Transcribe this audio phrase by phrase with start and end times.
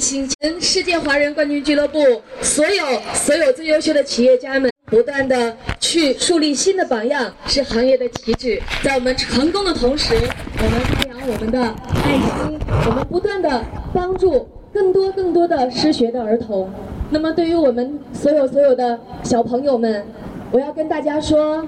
[0.00, 0.28] 心。
[0.58, 1.98] 世界华人冠军俱乐部
[2.40, 8.60] 所有所有最优秀的企业家们，不断的去树立新的榜样，是行业的旗帜。
[8.82, 16.70] 在我们成功的同时，我们发扬我们的爱心，我们不断的帮助更多更多的失学的儿童。
[17.10, 20.04] 那么，对于我们所有所有的小朋友们，
[20.50, 21.66] 我要跟大家说，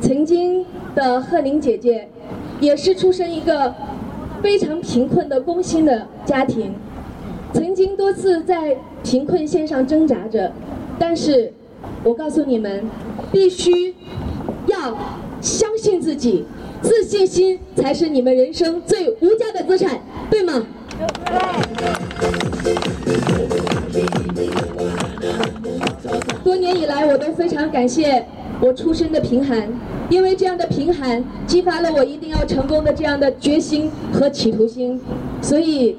[0.00, 0.64] 曾经
[0.94, 2.08] 的贺玲姐姐，
[2.60, 3.74] 也是出身一个
[4.42, 6.74] 非常贫困的工薪的家庭。
[7.54, 10.52] 曾经多次在贫困线上挣扎着，
[10.98, 11.52] 但是，
[12.02, 12.84] 我告诉你们，
[13.30, 13.94] 必须
[14.66, 14.98] 要
[15.40, 16.44] 相信自己，
[16.82, 20.66] 自信心才是你们人生最无价的资产，对吗？
[26.42, 28.26] 多年以来，我都非常感谢
[28.60, 29.68] 我出身的贫寒，
[30.10, 35.00] 因为这样的贫寒激发了我一定要成功的这样的决心和企图心，
[35.40, 35.96] 所以。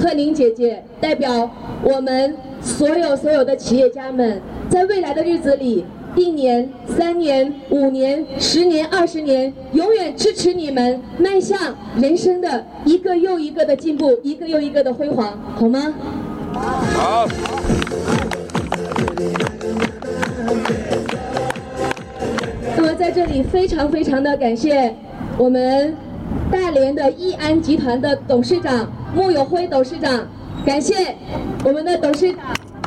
[0.00, 1.50] 贺宁姐姐代表
[1.82, 15.92] 我们所有所有的企业家们，在未来的日子里，一年、三年、五年、十年、二十年，永远支持你们迈向人生的一个又一个的进步，一个又一个的辉煌，好吗？
[16.54, 17.28] 好。
[22.76, 24.94] 那么在这里，非常非常的感谢
[25.36, 25.96] 我们
[26.50, 28.90] 大连的易安集团的董事长。
[29.14, 30.28] 穆有辉董事长，
[30.66, 31.16] 感谢
[31.64, 32.44] 我们的董事长，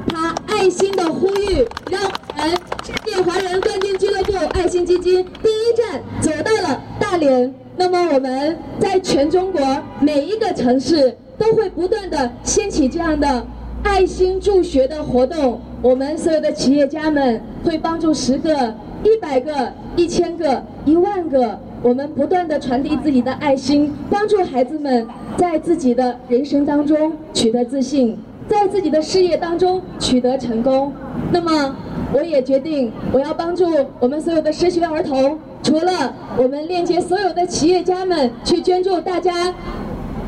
[0.08, 2.52] 他爱心的呼吁，让我们
[2.84, 7.52] 世界华人冠军俱乐部爱心基金第一站走到了大连。
[7.76, 9.60] 那么我们在全中国
[10.00, 13.48] 每一个城市都会不断的掀起这样的
[13.82, 15.60] 爱心助学的活动。
[15.82, 21.60] 我们所有的企业家们会帮助十个、一百个、一千个、一万个。
[21.84, 28.16] 我们不断的传递自己的爱心，帮助孩子们在自己的人生当中取得自信，
[28.48, 30.94] 在自己的事业当中取得成功。
[31.32, 31.76] 那么，
[32.14, 33.66] 我也决定我要帮助
[34.00, 35.40] 我们所有的失学儿童。
[35.64, 39.54] 除了我们链接所有的企业家们去捐助大家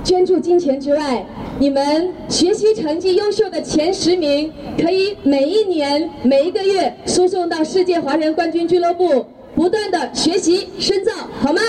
[0.03, 1.24] 捐助金钱之外，
[1.59, 9.25] 你们学习成绩优秀的前十名，可以每一年每一个月输送到世界华人冠军俱乐部。
[9.56, 11.62] 不断的学习深造，好吗？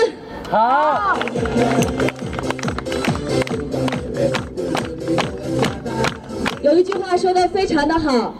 [0.49, 1.17] 好。
[6.61, 8.33] 有一句话说的非常的好：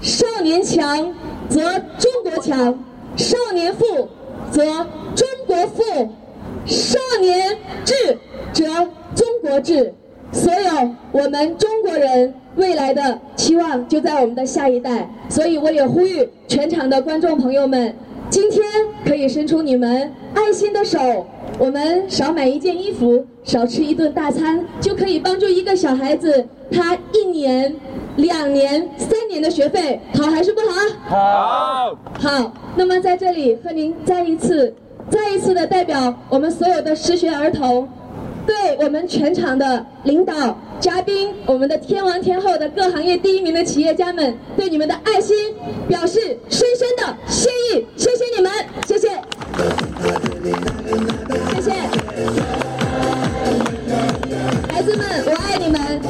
[0.00, 1.12] 少年强
[1.48, 1.60] 则
[1.98, 2.78] 中国强，
[3.16, 4.08] 少年富
[4.52, 4.64] 则
[5.16, 5.82] 中国富，
[6.64, 8.18] 少年智
[8.52, 8.64] 则
[9.14, 9.92] 中国智。
[10.30, 17.94] 所有我们中国人未来的期望就在我们的下一代，所以我也呼吁全场的观众朋友们。
[18.30, 18.62] 今天
[19.06, 20.98] 可以伸出你们爱心的手，
[21.58, 27.74] 我们少买一件衣服，少吃一顿大餐，就可以帮助一个小孩子，他一年、
[28.16, 31.16] 两年、三年的学费，好还是不好？
[31.16, 31.98] 好。
[32.18, 32.52] 好。
[32.76, 34.72] 那么在这里和您再一次、
[35.10, 37.88] 再一次的代表我们所有的失学儿童。
[38.48, 45.36] 对我们全场的领导、嘉宾，我们的天王天后的各行业第一名的企业家们，对你们的爱心
[45.86, 48.50] 表示深深的谢意，谢谢你们，
[48.86, 49.10] 谢谢，
[51.54, 51.72] 谢谢，
[54.72, 56.00] 孩子们，我爱你们。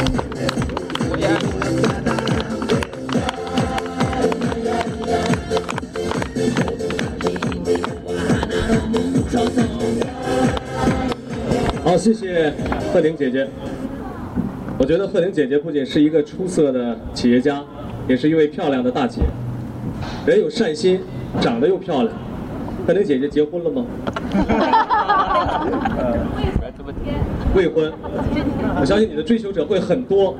[11.88, 12.52] 好，谢谢
[12.92, 13.48] 贺玲姐姐。
[14.76, 17.64] 我觉得贺玲姐姐不仅是一个出色的企业家，
[18.06, 19.22] 也是一位漂亮的大姐。
[20.26, 21.00] 人有善心，
[21.40, 22.14] 长得又漂亮。
[22.86, 23.86] 贺玲姐姐结婚了吗？
[27.56, 27.90] 未婚。
[28.78, 30.36] 我相信你的追求者会很多。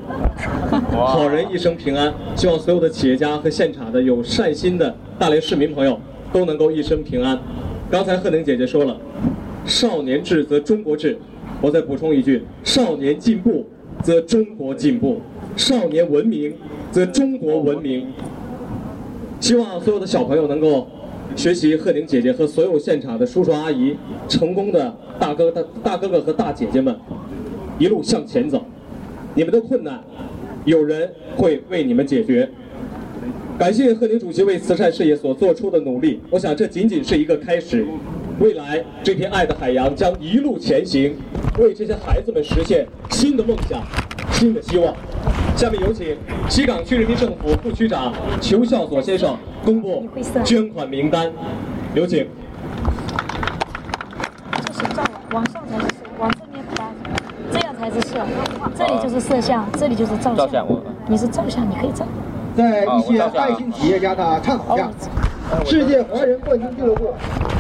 [0.91, 2.13] 好人一生平安。
[2.37, 5.99] 希望所有的企业家和现场的有善心的大连市民朋友
[6.31, 7.39] 都能够一生平安。
[7.91, 8.95] 刚才贺玲姐姐说了，
[9.65, 11.19] 少年智则中国智。
[11.61, 13.67] 我再补充一句：少年进步，
[14.03, 15.21] 则中国进步；
[15.57, 16.55] 少年文明，
[16.93, 18.07] 则中国文明。
[19.41, 20.87] 希望所有的小朋友能够
[21.35, 23.97] 学习贺宁姐姐和所有现场的叔叔阿姨，
[24.29, 26.97] 成功的大哥大大哥哥和大姐姐们，
[27.79, 28.65] 一路向前走。
[29.35, 30.03] 你们的困难，
[30.65, 32.49] 有人会为你们解决。
[33.59, 37.85] 感谢贺宁主席为慈善事业所做出的努力，我想这仅仅是一个开始。
[38.39, 41.17] 未来这片爱的海洋将一路前行，
[41.59, 43.83] 为这些孩子们实现新的梦想、
[44.31, 44.95] 新的希望。
[45.57, 46.17] 下面有请
[46.49, 50.07] 西岗区人民政府副区长裘孝佐先生公布
[50.45, 51.33] 捐款名单，
[51.95, 52.29] 有请。
[54.53, 55.03] 这是照
[55.33, 56.93] 往上才是往正面发，
[57.51, 58.01] 这样才是。
[58.03, 58.25] 摄，
[58.77, 60.65] 这里就是摄像，这里就是照相。
[61.09, 62.07] 你是照相，你可以照。
[62.57, 64.89] 在一些爱心企业家的倡导下，
[65.65, 67.15] 世界华人冠军俱乐部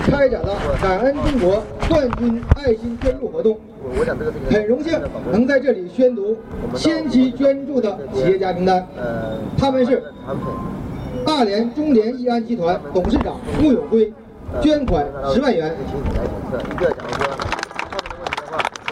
[0.04, 3.58] 开展了感恩中国冠军爱心捐助活动。
[4.50, 5.00] 很荣幸
[5.30, 6.36] 能在这里宣读
[6.74, 8.86] 先期捐助的企业家名单，
[9.56, 10.02] 他们是
[11.24, 14.12] 大连中联易安集团董事长穆永辉，
[14.60, 15.74] 捐款十万元。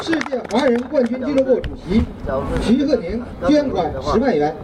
[0.02, 2.02] 世界华人冠军俱乐部主席
[2.62, 4.54] 徐鹤宁捐款十万元。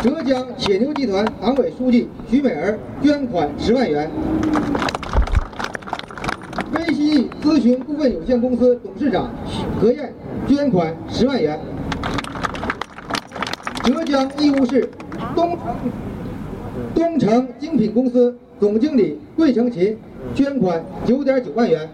[0.00, 4.08] 浙江铁牛集团党委书记徐美儿捐款十万元。
[6.72, 9.28] 微西易咨询股份有限公司董事长
[9.80, 10.14] 何燕
[10.46, 11.58] 捐款十万元。
[13.82, 14.88] 浙江义乌市
[15.34, 15.58] 东
[16.94, 19.98] 东城精品公司总经理桂成琴
[20.32, 21.88] 捐款九点九万元。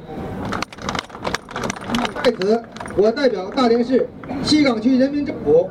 [2.23, 2.62] 在此，
[2.99, 4.06] 我代表大连市
[4.43, 5.71] 西岗区人民政府，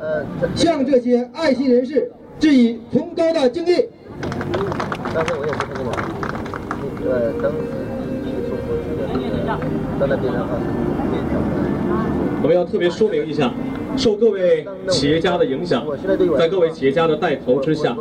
[0.56, 2.10] 向这些爱心人士
[2.44, 3.88] 致以崇高的敬意。
[5.14, 5.80] 刚才我也是这个，
[7.00, 7.56] 那个当时
[8.22, 8.76] 去中国
[9.98, 10.20] 那个，
[12.42, 13.50] 我们要特别说明一下，
[13.96, 15.86] 受各位企业家的影响，
[16.36, 17.96] 在各位企业家的带头之下，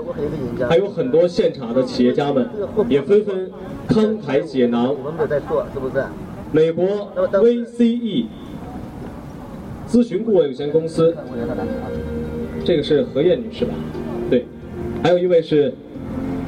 [0.68, 2.50] 还有很多现场的企业家们
[2.90, 3.50] 也纷纷
[3.88, 4.94] 慷慨解囊。
[4.94, 6.04] 我们没在做，是不是？
[6.52, 6.86] 美国
[7.16, 8.26] VCE。
[9.88, 11.16] 咨询顾问有限公司，
[12.66, 13.74] 这个是何燕女士吧？
[14.30, 14.46] 对，
[15.04, 15.74] 还有一位是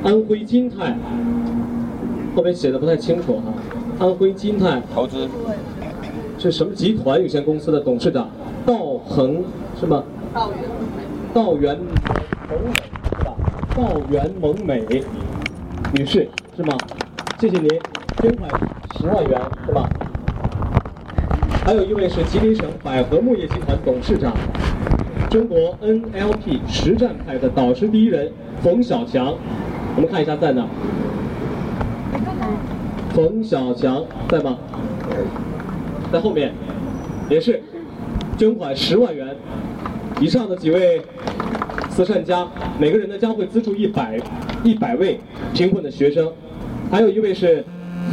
[0.03, 0.95] 安徽金泰，
[2.35, 3.53] 后面写的不太清楚哈。
[3.99, 5.27] 安徽金泰投资
[6.37, 8.29] 是什么集团有限公司的董事长
[8.65, 9.43] 道恒
[9.79, 10.03] 是吗？
[11.33, 11.77] 道源
[12.49, 12.73] 蒙美
[13.17, 13.35] 是吧？
[13.75, 14.83] 道源蒙美
[15.93, 16.75] 女士是吗？
[17.39, 17.69] 谢谢您，
[18.21, 18.49] 捐款
[18.97, 19.89] 十万元是吧？
[21.63, 24.33] 还有一位是吉林省百合木业集团董事长，
[25.35, 28.31] 中国 NLP 实战派的导师第一人
[28.63, 29.35] 冯小强，
[29.97, 30.65] 我们看一下在哪？
[33.09, 34.57] 冯小强在吗？
[36.09, 36.53] 在后面，
[37.29, 37.61] 也是
[38.37, 39.35] 捐款十万元。
[40.21, 41.01] 以上的几位
[41.89, 42.47] 慈善家，
[42.79, 44.17] 每个人呢将会资助一百
[44.63, 45.19] 一百位
[45.53, 46.31] 贫困的学生。
[46.89, 47.61] 还有一位是。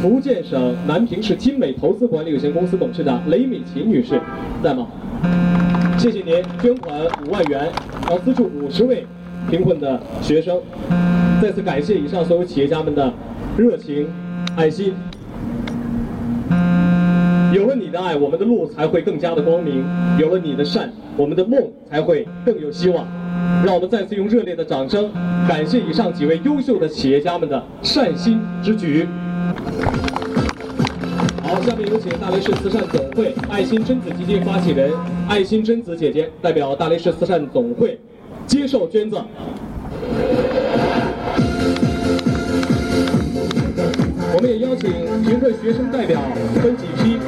[0.01, 4.19] 福建省南平市金美投资管理有限公司董事长雷敏琴女士，
[4.63, 4.87] 在吗？
[5.97, 7.71] 谢谢您捐款五万元，
[8.09, 9.05] 要资助五十位
[9.49, 10.59] 贫困的学生。
[11.41, 13.13] 再次感谢以上所有企业家们的
[13.57, 14.07] 热情、
[14.57, 14.93] 爱心。
[17.53, 19.83] 有了你的爱，我们的路才会更加的光明；
[20.19, 21.59] 有了你的善，我们的梦
[21.89, 23.05] 才会更有希望。
[23.63, 25.09] 让我们再次用热烈的掌声，
[25.47, 29.07] 感谢以上几位优秀的企业家们的善心之举。
[31.53, 34.91] 好，下面有请大连市慈善总会爱心贞子基金发起人
[35.29, 37.99] 爱心贞子姐姐代表大连市慈善总会
[38.47, 39.23] 接受捐赠。
[44.35, 44.89] 我们也邀请
[45.21, 46.19] 贫困学生代表
[46.55, 47.19] 分几批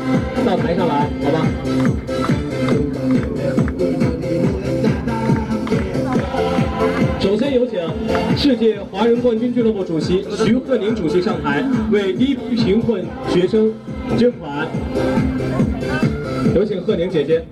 [0.43, 2.34] 到台上来，好吧？
[7.25, 7.79] 首先有请
[8.37, 13.73] 世界华人冠军俱乐部主席徐鹤宁主席上台，为低贫困学生
[14.15, 14.67] 捐款。
[16.53, 17.43] 有请鹤宁姐姐。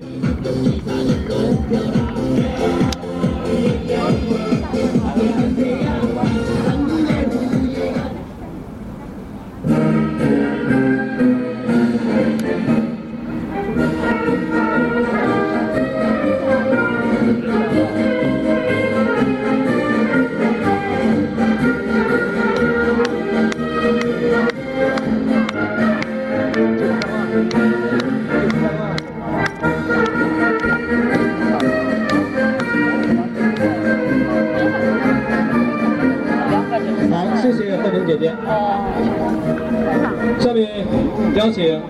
[40.38, 40.86] 下面
[41.34, 41.80] 邀请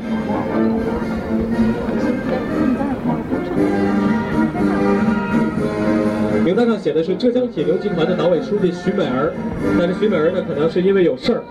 [6.44, 9.32] 名单上写的是浙江铁牛集团的党委书记徐美儿，
[9.78, 11.42] 但是徐美儿呢，可能是因为有事儿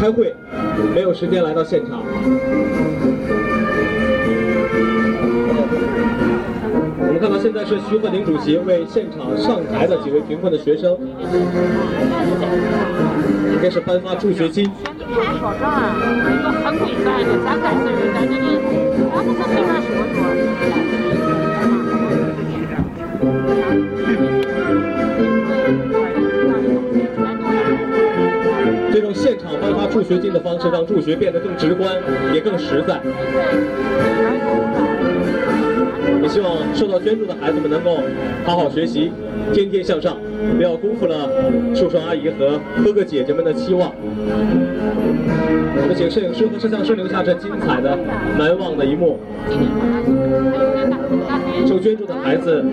[0.00, 0.34] 开会，
[0.94, 2.02] 没有时间来到现场。
[6.98, 10.98] 我们看到现在是徐鹤宁主席为现场上台的几位贫困的学生。
[13.60, 14.70] 应该是颁发助学金。
[28.90, 31.94] 这种现场颁发助学学金的方式，让助学变得更直观，
[32.34, 32.98] 也更实在。
[36.30, 37.98] 希望受到捐助的孩子们能够
[38.44, 39.10] 好好学习，
[39.52, 40.16] 天天向上，
[40.56, 41.28] 不要辜负了
[41.74, 43.92] 叔叔阿姨和哥哥姐姐们的期望。
[45.82, 47.98] 我们请摄影师和摄像师留下这精彩的、
[48.38, 49.18] 难忘的一幕。
[51.66, 52.64] 受捐助的孩子，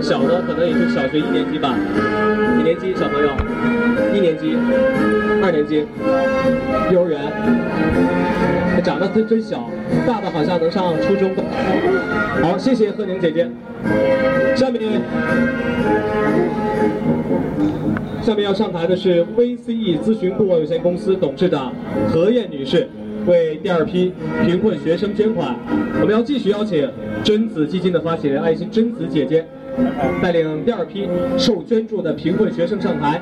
[0.00, 1.74] 小的可能也就小学一年级吧，
[2.56, 3.28] 几年级小朋友？
[4.14, 4.56] 一年级、
[5.42, 5.86] 二年级、
[6.92, 7.20] 幼儿园。
[8.82, 9.70] 长得真真小，
[10.04, 11.30] 大的好像能上初中。
[12.42, 13.48] 好，谢谢贺宁姐姐。
[14.56, 15.00] 下面，
[18.20, 21.72] 下面要上台的是 VCE 咨询顾问有限公司董事长
[22.08, 22.88] 何燕女士，
[23.26, 24.12] 为第二批
[24.44, 25.56] 贫困学生捐款。
[26.00, 26.88] 我们要继续邀请
[27.22, 29.44] 贞子基金的发起人爱心贞子姐姐，
[30.22, 33.20] 带领第二批受捐助的贫困学生上台。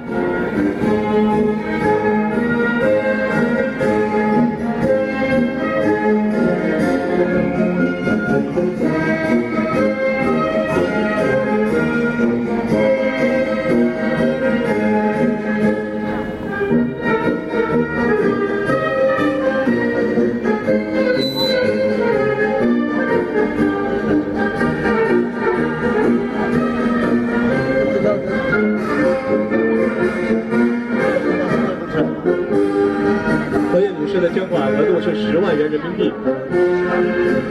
[34.34, 36.12] 捐款额度是十万元人民币。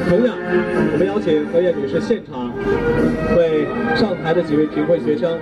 [0.08, 0.36] 同样，
[0.94, 2.52] 我们邀请何燕女士现场
[3.38, 5.38] 为上台的几位贫困学生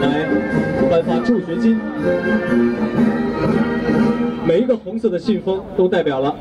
[0.00, 0.26] 来
[0.90, 1.80] 颁发助学金。
[4.46, 6.34] 每一个红色的信封都代表了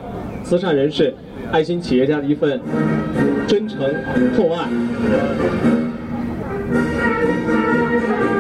[0.44, 1.14] 慈善人士、
[1.52, 2.60] 爱心企业家的一份
[3.48, 3.80] 真诚
[4.38, 4.68] 厚爱，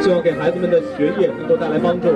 [0.01, 2.07] 希望给孩子们的学业能够带来帮助。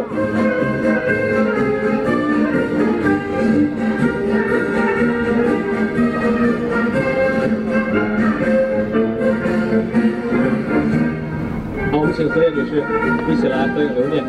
[12.18, 12.84] 请何燕女士
[13.32, 14.24] 一起来合影留念。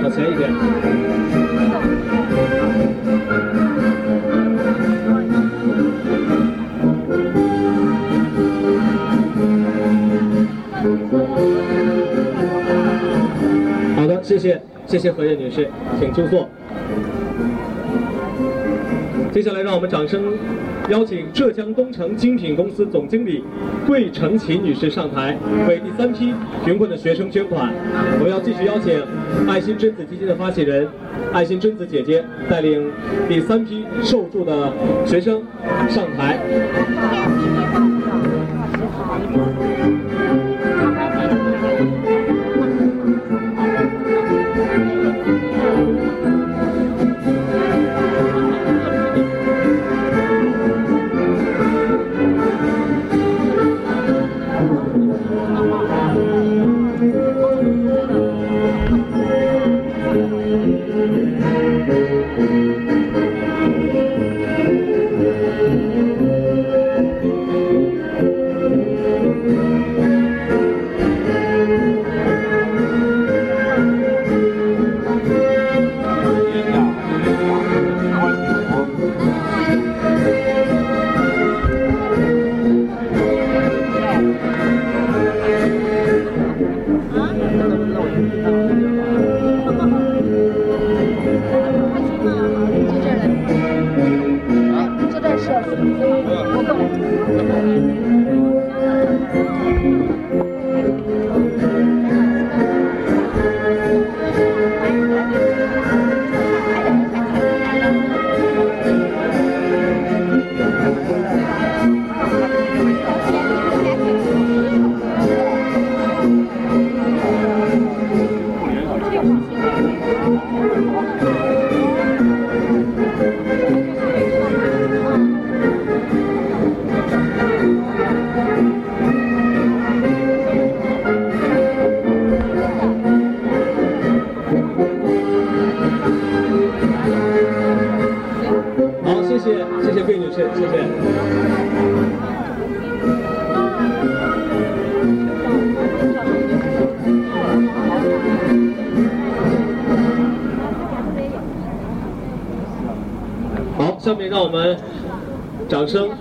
[0.00, 0.48] 往前一点。
[13.96, 15.68] 好的，谢谢，谢谢何燕女士，
[15.98, 16.48] 请就坐。
[19.36, 20.32] 接下来，让我们掌声
[20.88, 23.44] 邀请浙江东城精品公司总经理
[23.86, 25.36] 桂成琴女士上台，
[25.68, 26.32] 为第三批
[26.64, 27.70] 贫困的学生捐款。
[28.18, 28.98] 我们要继续邀请
[29.46, 30.88] 爱心贞子基金的发起人
[31.34, 32.90] 爱心贞子姐姐带领
[33.28, 34.72] 第三批受助的
[35.04, 35.42] 学生
[35.86, 36.40] 上台。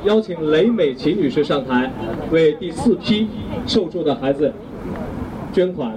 [0.06, 1.92] 邀请雷美琴女士上台，
[2.32, 3.28] 为第四批
[3.66, 4.54] 受助的孩子
[5.52, 5.92] 捐款。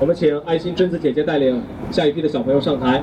[0.00, 3.02] 我们请爱心贞子姐姐带领下一批的小朋友上台。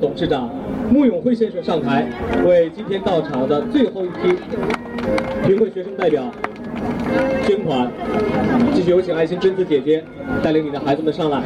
[0.00, 0.50] 董事长
[0.90, 2.06] 穆永辉先生上台，
[2.44, 4.36] 为今天到场的最后一批
[5.46, 6.22] 贫困学生代表
[7.46, 7.90] 捐款。
[8.74, 10.04] 继续有请爱心贞子姐姐
[10.42, 11.42] 带领你的孩子们上来。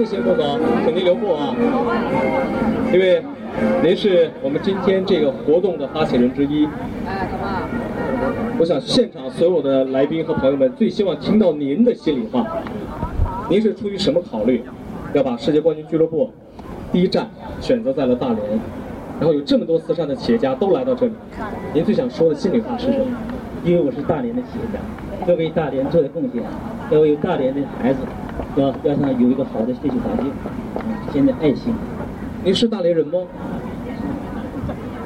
[0.00, 1.54] 谢谢穆总，请您留步啊！
[2.90, 3.22] 因为
[3.82, 6.66] 您是我们今天这个活动的发起人之一。
[8.58, 12.46] 我想现场所有的来宾和朋友们最希望听到您的心里话。
[13.50, 14.64] 您是出于什么考虑，
[15.12, 16.30] 要把世界冠军俱乐部
[16.90, 17.28] 第一站
[17.60, 18.38] 选择在了大连？
[19.18, 21.12] 然后有这么多慈善的企业家都来到这里，
[21.74, 23.04] 您最想说的心里话是什么？
[23.66, 24.80] 因为我是大连的企业家，
[25.30, 26.42] 要为大连做点贡献，
[26.90, 27.98] 要为大连的孩子。
[28.56, 30.32] 要要想有一个好的学习环境，
[31.12, 31.74] 现在爱心。
[32.42, 33.18] 您是大连人吗？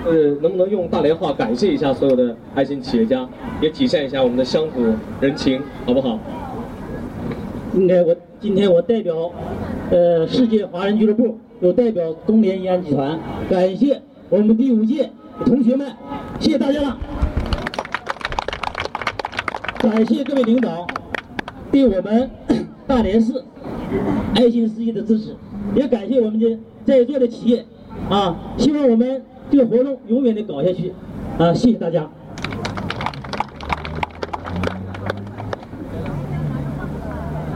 [0.07, 3.27] 呃，能不能用大连话感谢一下所有的爱心企业家，
[3.61, 4.85] 也体现一下我们的乡土
[5.21, 6.19] 人情，好不好？
[7.75, 9.33] 应该我今天我代表
[9.91, 15.11] 呃世界华人俱乐部，又代表东联怡安集团，感谢我们第五届
[15.45, 15.91] 同学们，
[16.39, 16.99] 谢谢大家了。
[19.81, 20.87] 感谢各位领导
[21.73, 22.31] 对我们。
[22.87, 23.43] 大连市
[24.35, 25.35] 爱心事业的支持，
[25.75, 27.65] 也感谢我们的在座的企业
[28.11, 28.37] 啊！
[28.59, 30.93] 希望我们这个活动永远的搞下去
[31.39, 31.55] 啊！
[31.55, 32.07] 谢谢大家。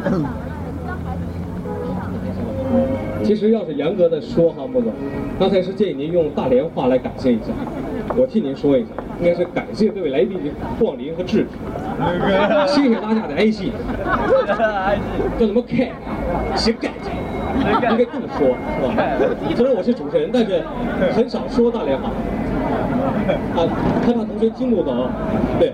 [3.22, 4.90] 其实要是严格的说哈，穆总，
[5.38, 7.52] 刚才是建议您用大连话来感谢一下。
[8.16, 8.88] 我替您说一下，
[9.20, 10.44] 应该是感谢各位来宾的
[10.78, 11.48] 光临和支持，
[12.66, 13.72] 谢谢大家的爱心，
[15.38, 15.90] 叫什么开，
[16.56, 17.10] 心干净，
[17.90, 19.02] 应该这么说，是吧？
[19.56, 20.62] 虽然我是主持人，但是
[21.12, 22.10] 很少说大连话，
[23.60, 23.66] 啊，
[24.06, 25.08] 害怕同学听不懂，
[25.58, 25.72] 对。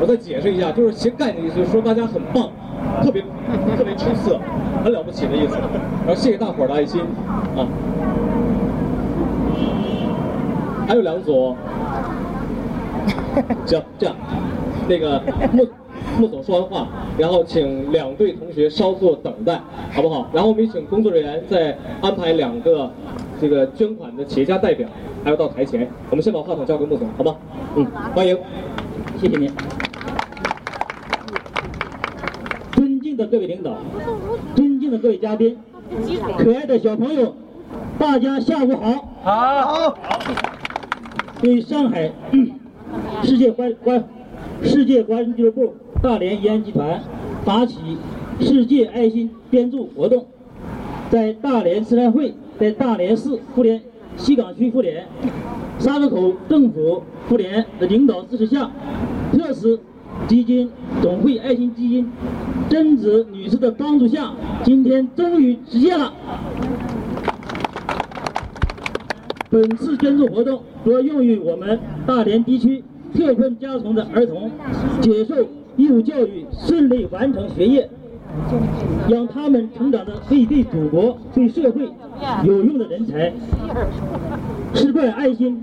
[0.00, 2.48] 我再解释一下，就是斜盖的意思，就是说大家很棒，
[3.04, 3.22] 特别
[3.76, 4.40] 特别出色，
[4.82, 5.54] 很了不起的意思。
[6.04, 7.00] 然后谢谢大伙儿的爱心
[7.56, 7.62] 啊。
[10.88, 11.56] 还有两组，
[13.66, 14.14] 行，这样，
[14.88, 15.66] 那个穆
[16.18, 16.88] 穆总说完话，
[17.18, 19.60] 然后请两队同学稍作等待，
[19.92, 20.28] 好不好？
[20.32, 22.90] 然后我们也请工作人员再安排两个
[23.40, 24.88] 这个捐款的企业家代表，
[25.24, 25.88] 还要到台前。
[26.10, 27.36] 我们先把话筒交给穆总，好吗？
[27.76, 28.36] 嗯，欢迎，
[29.20, 29.50] 谢谢您。
[32.72, 33.76] 尊敬的各位领导，
[34.54, 35.56] 尊敬的各位嘉宾，
[36.38, 37.34] 可爱的小朋友，
[37.98, 39.08] 大家下午好。
[39.22, 39.98] 好。
[41.40, 42.12] 对上海
[43.22, 44.04] 世界关关
[44.62, 47.02] 世界华人俱乐部大连怡安集团
[47.44, 47.98] 发起
[48.40, 50.26] 世界爱心捐助活动，
[51.10, 53.80] 在大连慈善会在大连市妇联
[54.16, 55.06] 西岗区妇联
[55.78, 58.70] 沙河口政府妇联的领导支持下，
[59.32, 59.78] 特使
[60.28, 62.10] 基金总会爱心基金
[62.68, 64.32] 甄子女士的帮助下，
[64.64, 66.12] 今天终于实现了。
[69.50, 72.82] 本次捐助活动主要用于我们大连地区
[73.14, 74.50] 特困家庭的儿童
[75.00, 75.36] 接受
[75.76, 77.88] 义务教育，顺利完成学业，
[79.08, 81.88] 让他们成长的可以对祖国、对社会
[82.44, 83.32] 有用的人才。
[84.74, 85.62] 世冠爱心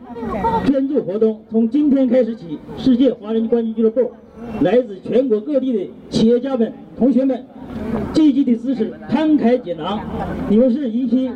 [0.65, 4.11] 捐助活动从今天开始起，世界华人冠军俱乐部
[4.61, 7.43] 来自全国各地的企业家们、同学们
[8.13, 9.99] 积极的支持，慷慨解囊。
[10.47, 11.29] 你们是一批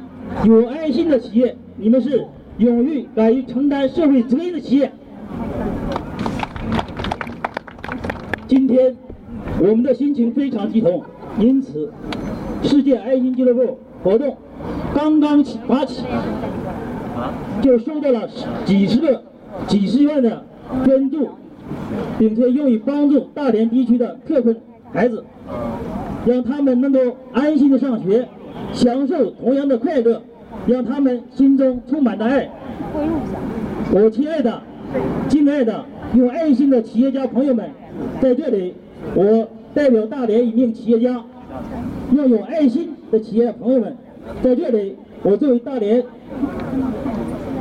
[0.45, 2.23] 有爱心的企业，你们是。
[2.57, 4.91] 勇于敢于承担社会责任的企业。
[8.47, 8.95] 今天
[9.59, 11.03] 我们的心情非常激动，
[11.39, 11.91] 因此
[12.61, 14.37] 世界爱心俱乐部活动
[14.93, 16.03] 刚刚起发起，
[17.61, 18.29] 就收到了
[18.65, 19.23] 几十个、
[19.67, 20.45] 几十万的
[20.85, 21.29] 捐助，
[22.19, 24.55] 并且用于帮助大连地区的特困
[24.91, 25.25] 孩子，
[26.27, 26.99] 让他们能够
[27.33, 28.27] 安心的上学，
[28.71, 30.21] 享受同样的快乐。
[30.65, 32.49] 让他们心中充满着爱。
[33.91, 34.61] 我亲爱的、
[35.27, 37.69] 敬爱的、有爱心的企业家朋友们，
[38.21, 38.73] 在这里，
[39.13, 41.21] 我代表大连一名企业家，
[42.11, 43.97] 要有爱心的企业朋友们，
[44.41, 46.03] 在这里，我作为大连，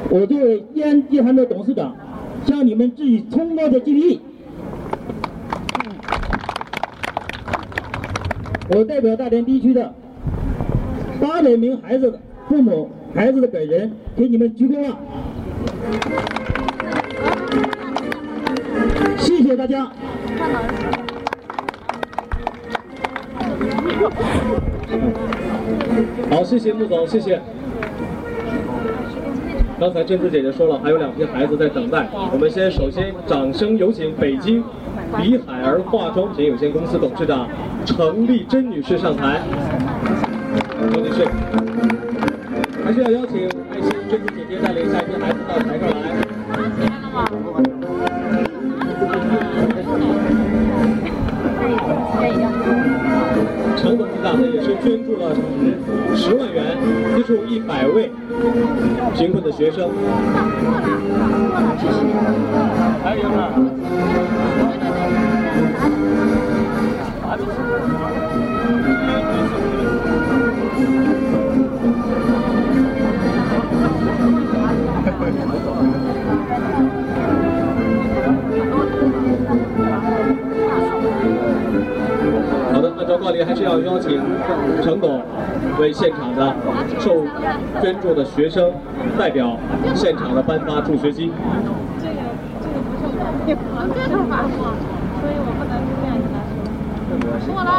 [0.08, 1.96] 我作为义安集团的董事长，
[2.46, 4.20] 向你们致以崇高的敬意。
[8.74, 9.92] 我代表大连地区的
[11.20, 12.18] 八百名孩子。
[12.52, 14.98] 父母、孩子的本人给你们鞠躬了，
[19.16, 19.90] 谢谢大家。
[26.28, 27.40] 好，谢谢穆总，谢谢。
[29.80, 32.06] 刚才珍珠姐姐说了，还有两批孩子在等待。
[32.30, 34.62] 我们先首先掌声有请北京
[35.22, 37.48] 李海儿化妆品有限公司董事长
[37.86, 39.40] 程丽珍女士上台。
[40.92, 41.26] 程女士。
[42.92, 45.96] 还是要邀请爱心珍珠姐姐带领下一批孩子到台上来。
[53.78, 55.34] 陈董事长呢也是捐助了
[56.14, 56.76] 十万元，
[57.16, 58.10] 资助一百位
[59.14, 59.88] 贫困的学生。
[63.02, 63.72] 还有呢。
[75.22, 75.28] 好
[82.80, 84.20] 的，按照惯例，还是要邀请
[84.82, 85.22] 陈董
[85.78, 86.56] 为现场的
[86.98, 87.24] 受
[87.80, 88.72] 捐助的学生
[89.16, 89.56] 代表
[89.94, 91.30] 现场的颁发助学金。
[92.00, 92.14] 这个
[92.60, 93.14] 这个不是，
[93.94, 94.58] 这头发所
[95.30, 96.52] 以我不能这样跟他说。
[97.54, 97.70] 我来。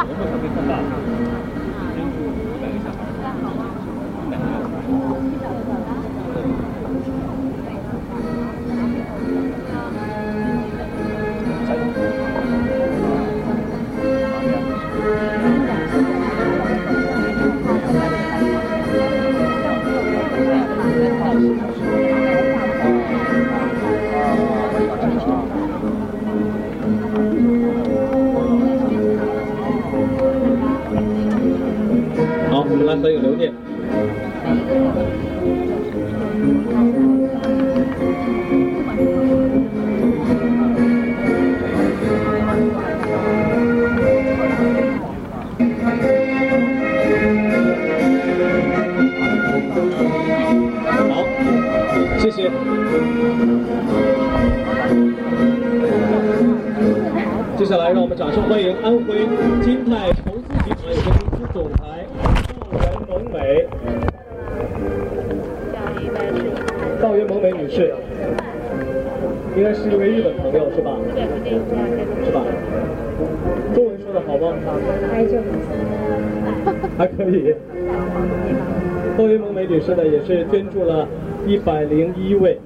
[80.33, 81.07] 是捐助了
[81.45, 82.59] 一百零一位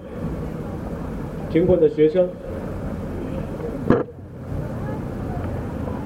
[1.50, 2.28] 贫困的学生。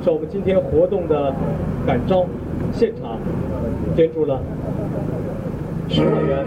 [0.04, 1.32] 是我们今天活动的
[1.86, 2.26] 感召，
[2.74, 3.20] 现场
[3.96, 4.42] 捐助了
[5.88, 6.44] 十万元。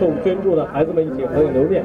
[0.00, 1.84] 受捐助的孩子们一起合影留念。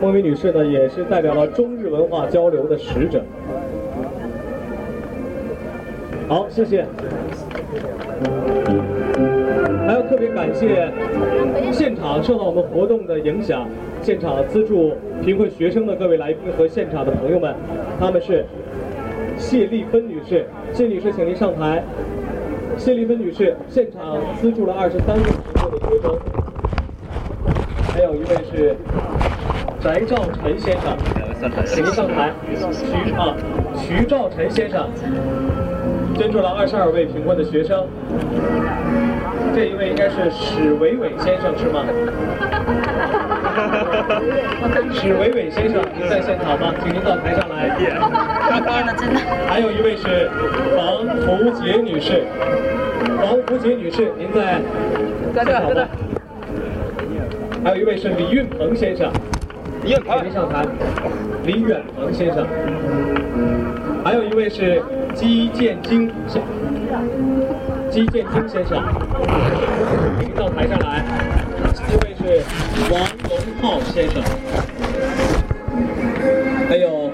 [0.00, 3.22] 孟美女士呢，也是代表了中日文化交流的使者。
[6.26, 6.86] 好，谢谢。
[9.86, 10.90] 还要特别感谢
[11.70, 13.68] 现场受到我们活动的影响，
[14.00, 17.54] 现场资助贫困学生的各位来宾和现场的朋友们，
[18.00, 18.44] 他们是
[19.36, 21.82] 谢丽芬女士，谢女士，请您上台。
[22.88, 26.18] 谢丽芬女士，现场资助了二十三位贫困的学生，
[27.92, 28.74] 还有一位是
[29.78, 30.96] 翟兆臣先生，
[31.66, 32.32] 请您上台。
[32.72, 33.36] 徐啊，
[33.76, 34.88] 徐兆臣先生
[36.16, 37.86] 捐助了二十二位贫困的学生。
[39.54, 41.84] 这一位应该是史伟伟先生是吗？
[44.92, 46.74] 史伟伟先生，在现场吗？
[46.82, 47.70] 请您到台上来。
[49.48, 50.30] 还有一位是
[50.76, 52.24] 王福杰女士，
[53.22, 54.60] 王福杰女士，您在
[55.34, 55.86] 现场吗？
[57.64, 59.10] 还有一位是李运鹏先生，
[59.84, 60.64] 李运鹏，您上台。
[61.44, 62.46] 李远鹏先生，
[64.04, 64.82] 还有一位是
[65.14, 66.42] 姬建京先。
[67.90, 68.82] 姬建京先生，
[70.20, 71.04] 请到台上来。
[71.88, 72.42] 一位是
[72.92, 73.00] 王
[73.60, 74.22] 浩先生，
[76.68, 77.10] 还有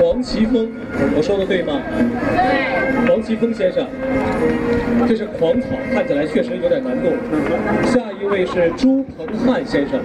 [0.00, 0.68] 黄奇峰，
[1.16, 1.80] 我说的对吗？
[1.92, 3.06] 对。
[3.06, 3.86] 黄奇峰先生，
[5.06, 7.10] 这是狂草，看起来确实有点难度。
[7.86, 10.00] 下一位是朱鹏汉先生，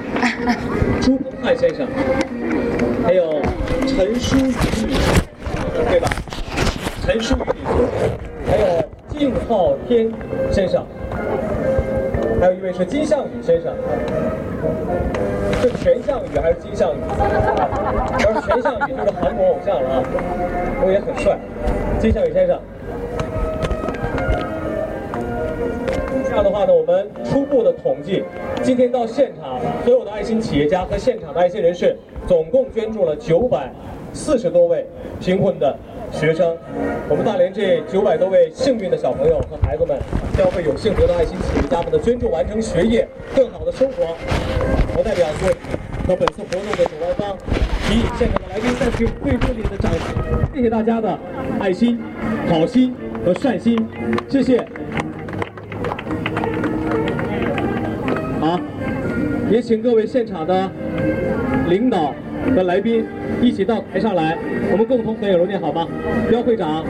[1.01, 1.87] 朱鹏汉先生，
[3.03, 3.41] 还有
[3.87, 4.87] 陈淑仪女士，
[5.89, 6.09] 对吧？
[7.05, 8.83] 陈淑仪女士，还有。
[9.15, 10.11] 靳浩天
[10.51, 10.83] 先生，
[12.41, 13.71] 还有一位是金向宇先生，
[15.61, 16.95] 是全项羽还是金项羽？
[18.23, 20.03] 要是全项羽就是韩国偶像了啊，
[20.79, 21.37] 不过也很帅。
[21.99, 22.59] 金项羽先生，
[26.23, 28.23] 这样的话呢，我们初步的统计，
[28.61, 31.97] 今天到现场所有的爱心企业家和现场的爱心人士，
[32.27, 33.71] 总共捐助了九百
[34.11, 34.85] 四十多位
[35.19, 35.75] 贫困的。
[36.11, 36.55] 学生，
[37.09, 39.97] 我们大连这九百多位幸运的小朋友和孩子们，
[40.37, 44.15] 将会有幸得到爱心企业家们的捐助，完成学业，更好的生活。
[44.95, 45.53] 我代表各位
[46.07, 47.37] 和本次活动的主办方，
[47.87, 49.99] 提议现场的来宾再次最热烈的掌声，
[50.55, 51.19] 谢谢大家的
[51.59, 51.99] 爱心、
[52.49, 53.77] 好心和善心，
[54.29, 54.65] 谢谢。
[58.39, 58.59] 好，
[59.51, 60.71] 也请各位现场的
[61.67, 62.13] 领导。
[62.53, 63.05] 和来宾
[63.43, 64.37] 一起到台上来，
[64.71, 65.85] 我们共同合影留念好吗？
[66.29, 66.81] 刁会长，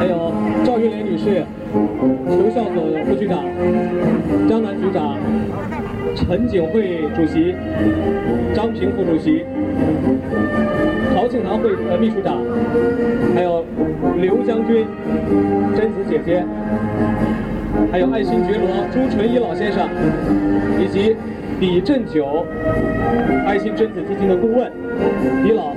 [0.00, 0.32] 还有
[0.64, 1.44] 赵玉莲女士，
[2.26, 3.44] 求校所副局长，
[4.48, 5.16] 张楠局长，
[6.16, 7.54] 陈景惠主席，
[8.52, 9.44] 张平副主席，
[11.14, 12.36] 陶庆堂会呃秘书长，
[13.32, 13.64] 还有
[14.16, 14.84] 刘将军，
[15.76, 16.44] 贞子姐姐。
[17.90, 19.88] 还有爱新觉罗朱纯一老先生，
[20.78, 21.16] 以及
[21.60, 22.46] 李振九
[23.46, 24.70] 爱心贞子基金的顾问
[25.42, 25.72] 李老，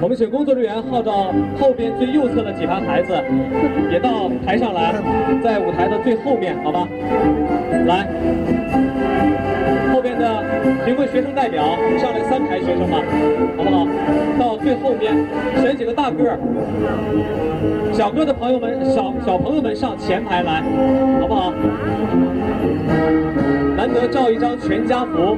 [0.00, 3.12] 我们请工作人员号召后边最右侧的几排孩子
[3.90, 4.94] 也到台上来，
[5.42, 6.88] 在舞台的最后面，好吧？
[7.86, 8.06] 来，
[10.18, 10.42] 的。
[10.84, 13.02] 贫困学生代表上来三排学生吧，
[13.56, 13.86] 好不好？
[14.38, 15.14] 到最后面
[15.60, 16.38] 选几个大个儿，
[17.92, 20.62] 小个的朋友们、小小朋友们上前排来，
[21.20, 21.52] 好不好？
[23.76, 25.36] 难得照一张全家福，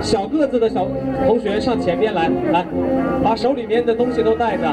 [0.00, 0.86] 小个子的小
[1.26, 2.64] 同学上前边来，来，
[3.22, 4.68] 把手里面的东西都带着。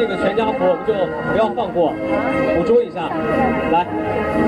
[0.00, 0.94] 这个全家福，我们就
[1.30, 1.92] 不要放过，
[2.56, 3.10] 捕捉一下。
[3.70, 3.86] 来，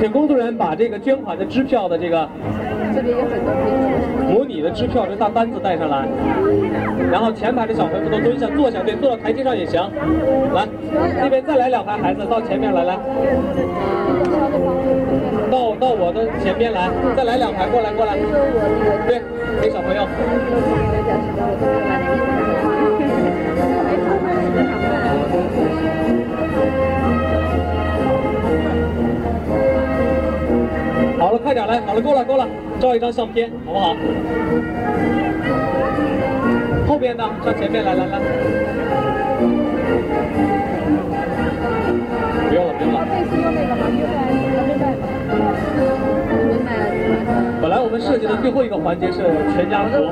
[0.01, 2.27] 请工作人员把这个捐款的支票的这个。
[2.95, 3.53] 这边有很多
[4.33, 6.09] 模拟的支票，这大单子带上来，
[7.11, 9.79] 然后前排的小朋友都蹲下坐下，对，坐到台阶上也行。
[10.55, 10.67] 来，
[11.21, 12.97] 那边再来两排孩子到前面来，来，
[15.51, 18.17] 到到我的前边来，再来两排过来过来，
[19.07, 19.21] 对，
[19.61, 20.07] 给小朋友。
[31.53, 32.49] 快点来，好了，够了，够了，
[32.81, 33.95] 照一张相片，好不好？
[36.89, 38.19] 后边的上前面来，来来。
[42.49, 43.05] 不用了，不用了。
[47.61, 49.19] 本来我们设计的最后一个环节是
[49.55, 50.09] 全家福，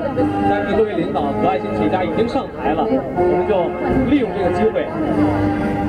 [0.51, 3.65] 但是各位领导和爱心企业家已经上台了，我们就
[4.11, 4.87] 利用这个机会。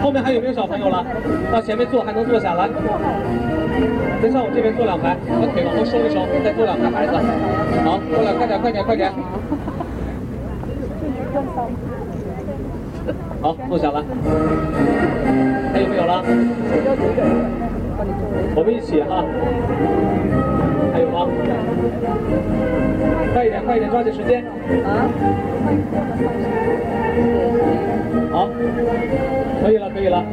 [0.01, 1.05] 后面还有没有小朋友了？
[1.51, 2.69] 到前面坐还能坐下来。
[4.21, 7.13] 再上我这边坐两排，把腿往后收一收，再坐两排孩子。
[7.83, 9.11] 好，过来，快点，快点，快点。
[13.41, 14.03] 好，坐下来。
[15.73, 16.23] 还有没有了？
[18.53, 19.25] 我们一起哈。
[20.93, 21.25] 还有吗？
[23.33, 24.45] 快一点，快一点，抓紧时间。
[24.85, 25.09] 啊。
[28.31, 28.49] 好，
[29.63, 30.23] 可以了，可以了。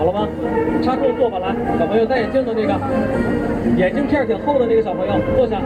[0.00, 0.26] 好了吗？
[0.82, 2.72] 插座坐吧，来，小朋友戴眼镜的那个，
[3.76, 5.60] 眼镜片挺厚的那个小朋友坐下。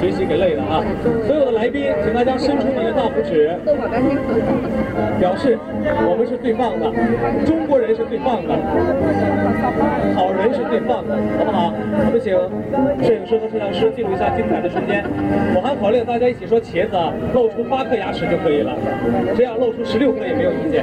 [0.00, 0.80] 学习给累了啊！
[1.26, 3.52] 所有的来宾，请大家伸出你的大拇指，
[5.20, 5.58] 表示
[6.08, 6.88] 我们是最棒的，
[7.44, 8.56] 中国人是最棒的，
[10.16, 11.74] 好人是最棒的，好不好？
[11.76, 12.32] 我们请
[13.04, 15.04] 摄影师和摄像师记录一下精彩的瞬间。
[15.54, 16.96] 我还考虑，大家一起说茄子，
[17.34, 18.72] 露出八颗牙齿就可以了，
[19.36, 20.80] 这样露出十六颗也没有意见。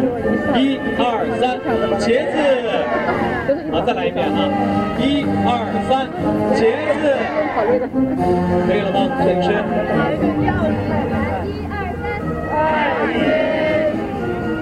[0.54, 1.58] 一二三，
[1.98, 2.38] 茄子。
[3.72, 4.46] 好，再来一遍啊！
[5.02, 6.06] 一二三，
[6.54, 6.70] 茄
[7.02, 7.18] 子。
[7.58, 9.07] 可以了吗？
[9.24, 9.50] 摄影师。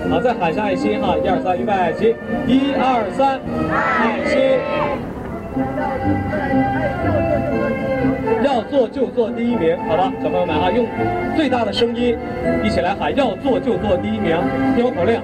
[0.09, 1.15] 好，再喊一下爱心哈！
[1.21, 2.15] 一二三，预备起！
[2.47, 3.39] 一二三，
[3.71, 4.39] 爱心。
[8.43, 10.85] 要做就做第一名，好吧，小朋友们啊，用
[11.35, 12.15] 最大的声音
[12.63, 14.37] 一起来喊：要做就做第一名！
[14.75, 15.19] 听我口令：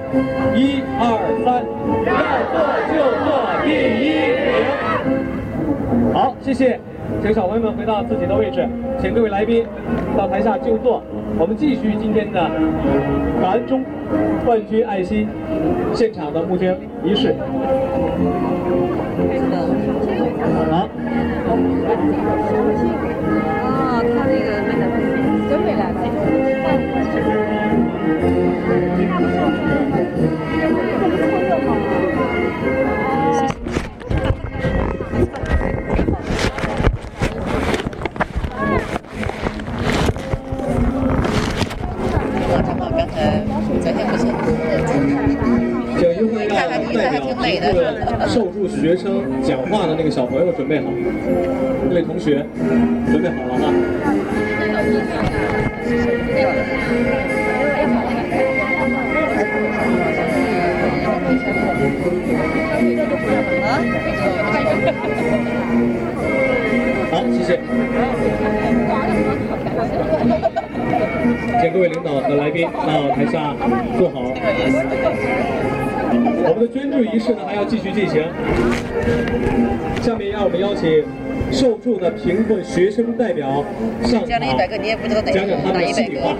[0.56, 1.64] 一二三，
[2.06, 2.14] 要
[2.52, 2.60] 做
[2.92, 3.28] 就做
[3.64, 3.70] 第
[4.02, 4.10] 一
[6.12, 6.14] 名！
[6.14, 6.80] 好，谢谢。
[7.22, 8.68] 请小朋友们回到自己的位置，
[9.00, 9.64] 请各位来宾
[10.18, 11.04] 到台下就坐。
[11.38, 12.42] 我们继续今天的
[13.40, 13.84] 感恩中
[14.44, 15.28] 冠军爱心
[15.94, 17.36] 现场的募捐仪式。
[82.64, 83.64] 学生代表
[84.04, 84.40] 上场，讲
[85.48, 86.36] 讲他们的心里话。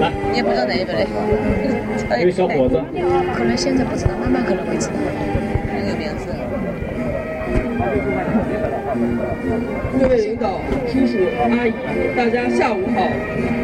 [0.00, 1.06] 来，你也不知道哪一本嘞？
[2.20, 2.82] 一个小伙子。
[3.34, 4.94] 可能现在不知道，慢慢可能会知道。
[5.68, 6.32] 那个名字。
[9.98, 11.72] 各位领导、叔叔、阿姨，
[12.16, 13.06] 大家下午好。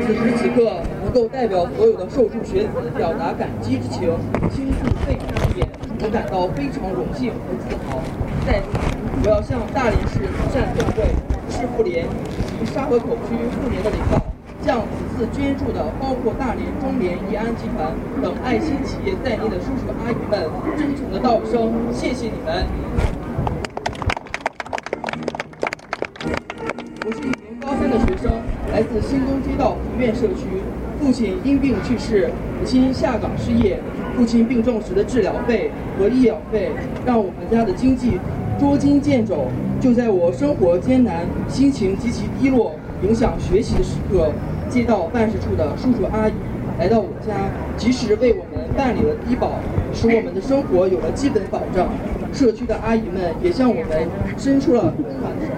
[0.06, 4.10] 此时此刻，能够代表所有的受助学子表达感激之情，
[4.50, 5.16] 倾诉泪
[5.54, 5.64] 水。
[6.04, 8.02] 我感到非常荣幸和自豪。
[8.44, 8.66] 在此，
[9.24, 11.04] 我要向大连市慈善总会、
[11.62, 14.20] 市妇联以及沙河口区妇联的领导
[14.64, 14.80] 向
[15.14, 22.66] 此次捐助的包括大连中联义安集团等爱心企业在内的叔叔阿姨们真诚的道声谢谢你们。
[27.06, 28.32] 我是一名高三的学生，
[28.72, 30.62] 来自新东街道福苑社区。
[31.00, 33.78] 父亲因病去世，母亲下岗失业。
[34.16, 36.72] 父亲病重时的治疗费和医药费，
[37.06, 38.18] 让我们家的经济
[38.58, 39.46] 捉襟见肘。
[39.82, 42.70] 就在我生活艰难、心情极其低落、
[43.02, 44.30] 影响学习的时刻，
[44.68, 46.32] 街道办事处的叔叔阿姨
[46.78, 49.50] 来到我家，及时为我们办理了低保，
[49.92, 51.88] 使我们的生活有了基本保障。
[52.32, 54.06] 社区的阿姨们也向我们
[54.38, 55.52] 伸出了温暖的手，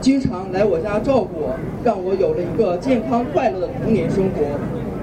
[0.00, 1.54] 经常来我家照顾我，
[1.84, 4.42] 让我有了一个健康快乐的童年生活。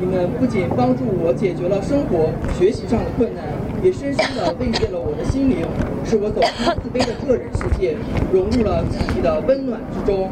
[0.01, 2.27] 你们不仅帮助我解决了生活、
[2.59, 3.45] 学习上的困难，
[3.81, 5.65] 也深深地慰藉了我的心灵，
[6.13, 7.95] 是我走出自卑的个人世界，
[8.31, 10.29] 融入了集体的温暖之中。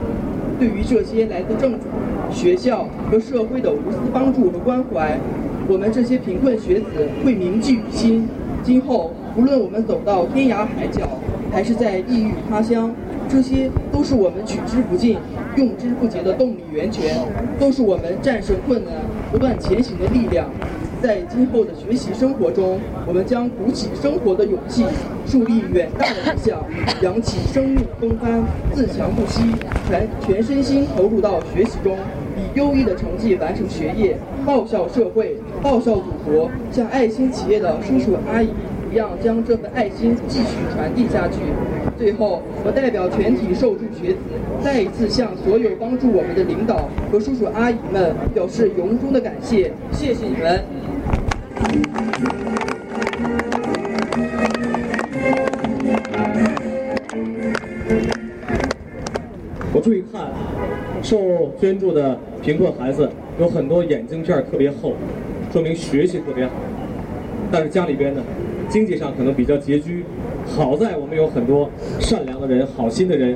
[0.60, 1.88] 对于这些来自政府、
[2.32, 5.18] 学校和社会的无私帮助和关怀，
[5.68, 6.86] 我们这些贫困学子
[7.26, 8.30] 会铭记于心。
[8.62, 11.10] 今后无论我们走到天涯海角，
[11.52, 12.94] 还是在异域他乡，
[13.28, 15.18] 这些都是我们取之不尽、
[15.56, 17.18] 用之不竭的动力源泉，
[17.60, 18.94] 都是我们战胜困难。
[19.32, 20.46] 不断前行的力量，
[21.02, 24.86] 在今后的学习生活中，我们将鼓起生活的勇气，
[25.26, 26.64] 树立远大的理想，
[27.02, 29.42] 扬起生命风帆，自强不息，
[29.88, 31.98] 全全身心投入到学习中，
[32.38, 38.50] 以优异的成绩完成学业，报效社会，报效祖国，像爱心企业的叔叔阿姨
[38.92, 41.40] 一样，将这份爱心继续传递下去。
[41.98, 44.20] 最后，我代表全体受助学子，
[44.64, 50.64] 再一次向所有帮助我们的领导和叔叔阿姨们表示由衷的感谢，谢谢你们。
[59.82, 60.30] 注意看，
[61.02, 63.10] 受捐助的贫困孩子
[63.40, 64.94] 有很多眼镜片特别厚，
[65.52, 66.52] 说明学习特别好，
[67.52, 68.22] 但是家里边呢，
[68.70, 70.06] 经济上可能比较拮据。
[70.46, 71.70] 好在我们有很多
[72.00, 73.36] 善良的人、好心的人。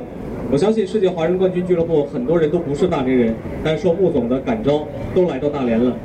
[0.52, 3.34] 我相信世界华人冠军俱乐部很多人都不是大连人，
[3.64, 5.96] 但是受穆总的感召，都来到大连了。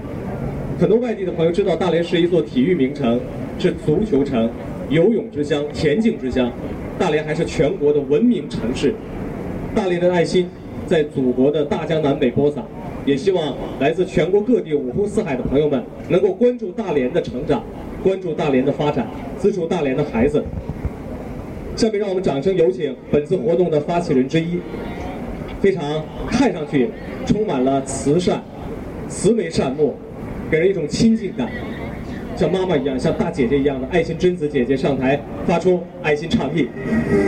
[0.78, 3.20] 很多外地的朋友知道，大连是一座体育名城，
[3.58, 4.48] 是足球城、
[4.88, 6.50] 游泳之乡、田径之乡。
[6.98, 8.94] 大连还是全国的文明城市。
[9.74, 10.48] 大连的爱心
[10.86, 12.62] 在祖国的大江南北播撒，
[13.04, 17.62] 也希望来自全国各地五湖四海的朋友们能够关注大连的成长，
[18.02, 19.06] 关注大连的发展，
[19.38, 20.44] 资助大连的孩子。
[21.76, 24.58] 下面让我们掌声有请本次活动的发起人之一，
[25.60, 26.90] 非常看上去
[27.24, 28.42] 充满了慈善、
[29.08, 29.94] 慈眉善目，
[30.50, 31.48] 给人一种亲近感，
[32.40, 36.70] 像妈妈一样、像大姐姐一样的爱心贞子姐姐上台发出爱心倡议，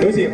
[0.03, 0.31] 有请。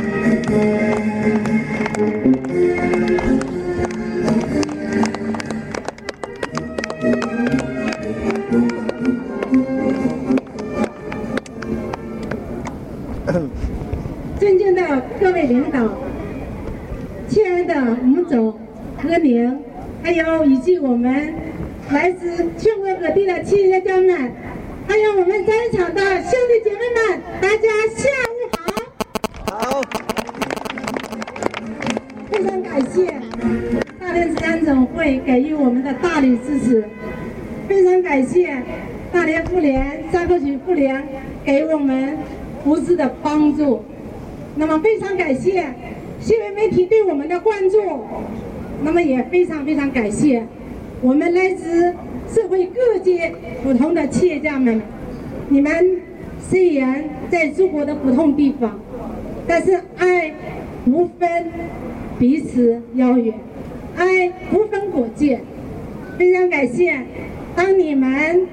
[14.38, 15.88] 尊敬的各位领导，
[17.26, 18.56] 亲爱的吴总、
[19.02, 19.58] 何宁，
[20.04, 21.34] 还有以及我们
[21.90, 24.30] 来自全国各地的企业家们，
[24.88, 29.54] 还有我们在场的兄弟姐妹们，大家下午好。
[29.58, 29.82] 好。
[32.30, 33.12] 非常感谢
[34.00, 36.88] 大连市安总会给予我们的大力支持，
[37.68, 38.62] 非常感谢
[39.12, 41.06] 大连妇联、三河区妇联
[41.44, 42.16] 给我们
[42.64, 43.84] 无私的帮助。
[44.56, 45.66] 那么非常感谢
[46.18, 47.76] 新闻媒体对我们的关注，
[48.82, 50.46] 那么也非常非常感谢
[51.00, 51.94] 我们来自
[52.28, 53.32] 社会各界
[53.62, 54.82] 不同的企业家们。
[55.48, 55.72] 你们
[56.40, 58.80] 虽然在祖国的不同地方，
[59.46, 60.32] 但是爱
[60.84, 61.52] 不分
[62.18, 63.32] 彼此遥远，
[63.96, 65.40] 爱不分国界。
[66.18, 67.00] 非常感谢，
[67.54, 68.48] 当你们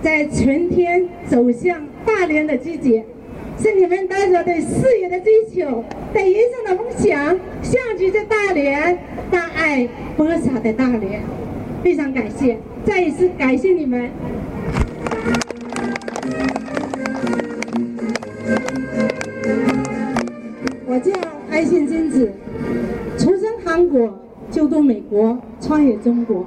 [0.00, 3.04] 在春天走向大连的季节。
[3.58, 8.98] 是你们带着对事业的追求，对人生的梦想，相聚在大连，
[9.30, 11.22] 把爱播撒在大连。
[11.86, 14.10] 非常感谢，再一次感谢你们。
[20.84, 21.12] 我叫
[21.48, 22.32] 爱心贞子，
[23.16, 24.12] 出生韩国，
[24.50, 26.44] 就读美国，创业中国。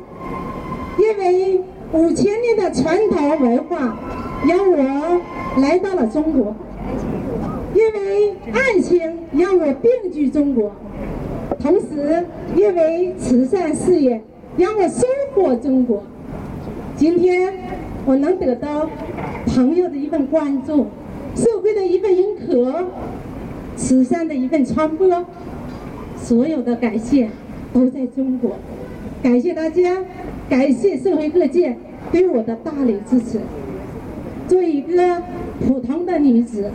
[0.98, 1.62] 因为
[1.94, 3.98] 五千年的传统文化，
[4.46, 5.22] 让我
[5.62, 6.54] 来到了中国。
[7.74, 9.00] 因为爱情
[9.32, 10.74] 让我定居中国，
[11.62, 12.26] 同时
[12.58, 14.22] 因为慈善事业
[14.58, 16.04] 让我收获中国。
[16.96, 17.54] 今天
[18.06, 18.90] 我能得到
[19.46, 20.88] 朋友的一份关注，
[21.36, 22.86] 社会的一份认可，
[23.76, 25.26] 慈善的一份传播，
[26.18, 27.30] 所有的感谢
[27.74, 28.58] 都在中国。
[29.24, 30.04] 感谢大家，
[30.50, 31.78] 感谢社会各界
[32.12, 33.40] 对我的大力支持。
[34.48, 35.22] 作为一个
[35.66, 36.72] 普通的女子，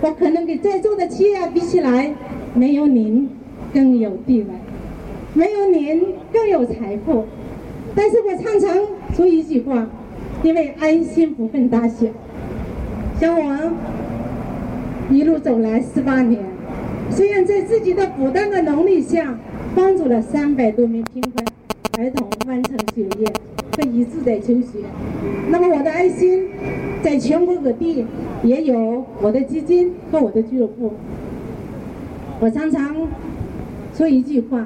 [0.00, 2.12] 我可能跟在座的企业家比起来，
[2.54, 3.28] 没有您
[3.72, 4.46] 更有地位，
[5.34, 7.26] 没有您更有财富。
[7.98, 8.78] 但是我常常
[9.16, 9.84] 说一句话：
[10.44, 12.06] 因为爱心不分大小。
[13.18, 13.72] 像我
[15.10, 16.40] 一路走来十八年，
[17.10, 19.36] 虽然在自己的不断的努力下，
[19.74, 21.44] 帮助了三百多名贫困
[21.98, 23.26] 儿童完成学业
[23.76, 24.78] 和一直在求学，
[25.50, 26.46] 那么我的爱心
[27.02, 28.06] 在全国各地
[28.44, 30.92] 也有我的基金和我的俱乐部。
[32.38, 32.94] 我常常
[33.92, 34.64] 说一句话：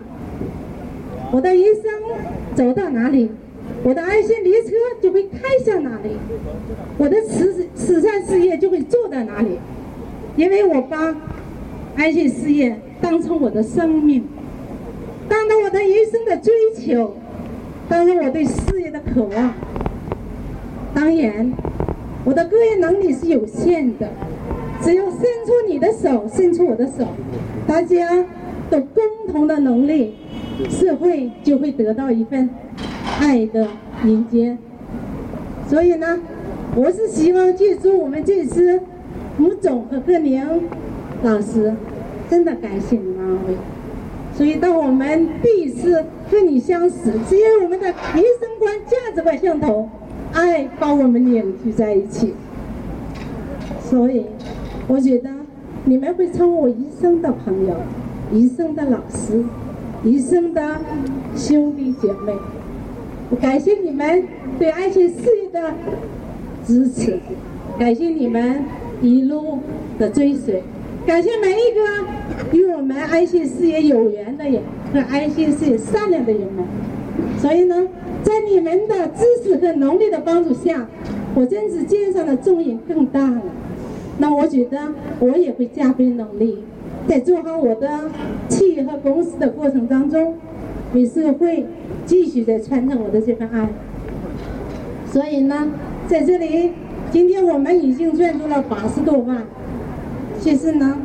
[1.33, 1.85] 我的一生
[2.55, 3.31] 走到哪里。
[3.85, 4.71] 我的爱心列车
[5.01, 6.11] 就会开向哪里，
[6.99, 9.59] 我的慈慈善事业就会做到哪里，
[10.37, 11.17] 因为我把
[11.97, 14.25] 爱心事业当成我的生命，
[15.29, 17.15] 当成我的一生的追求，
[17.89, 19.55] 当成我对事业的渴望。
[20.95, 21.53] 当然，
[22.25, 24.11] 我的个人能力是有限的，
[24.83, 27.07] 只要伸出你的手，伸出我的手，
[27.67, 28.25] 大家
[28.71, 29.03] 都共
[29.33, 30.15] 同的努力，
[30.71, 32.49] 社会就会得到一份。
[33.21, 33.69] 爱的
[34.05, 34.57] 迎接，
[35.69, 36.19] 所以呢，
[36.75, 38.81] 我是希望借助我们这次
[39.39, 40.45] 吴总和各宁
[41.23, 41.73] 老师，
[42.29, 43.57] 真的感谢你们二位。
[44.35, 49.89] 所以当我们第一次和你相识，只因为我们的人生观、价值观相同，
[50.33, 52.35] 爱把我们凝聚在一起。
[53.89, 54.25] 所以，
[54.89, 55.31] 我觉得
[55.85, 57.77] 你们会成为我一生的朋友，
[58.33, 59.45] 一生的老师，
[60.05, 60.81] 一生的
[61.37, 62.33] 兄弟姐妹。
[63.41, 64.25] 感谢你们
[64.59, 65.73] 对爱心事业的
[66.67, 67.19] 支持，
[67.79, 68.65] 感谢你们
[69.01, 69.61] 一路
[69.99, 70.63] 的追随，
[71.07, 76.65] 感谢每一个与我们爱心事业有缘的人和爱心事业善良的人们。
[77.39, 77.89] 所以呢，
[78.23, 80.87] 在你们的支持和努力的帮助下，
[81.35, 83.43] 我真是肩上的重任更大了。
[84.19, 84.79] 那我觉得
[85.21, 86.59] 我也会加倍努力，
[87.09, 88.11] 在做好我的
[88.49, 90.35] 企业和公司的过程当中，
[90.95, 91.67] 为社会。
[92.05, 93.69] 继续在传承我的这份爱，
[95.13, 95.69] 所以呢，
[96.09, 96.73] 在这里，
[97.13, 99.45] 今天我们已经赚足了八十多万。
[100.41, 100.99] 其实呢，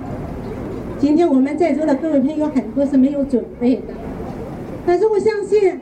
[0.98, 3.94] 今天我们在座的各位朋友很多是没有准备的，
[4.88, 5.80] 但是我相信，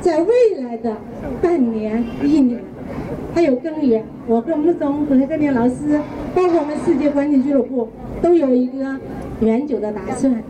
[0.00, 0.96] 在未来的
[1.42, 2.60] 半年、一年，
[3.34, 5.98] 还有更远，我和穆总和各位老师，
[6.36, 7.88] 包括我们世界管理俱乐部，
[8.22, 8.96] 都有一个
[9.42, 10.42] 远久的打算。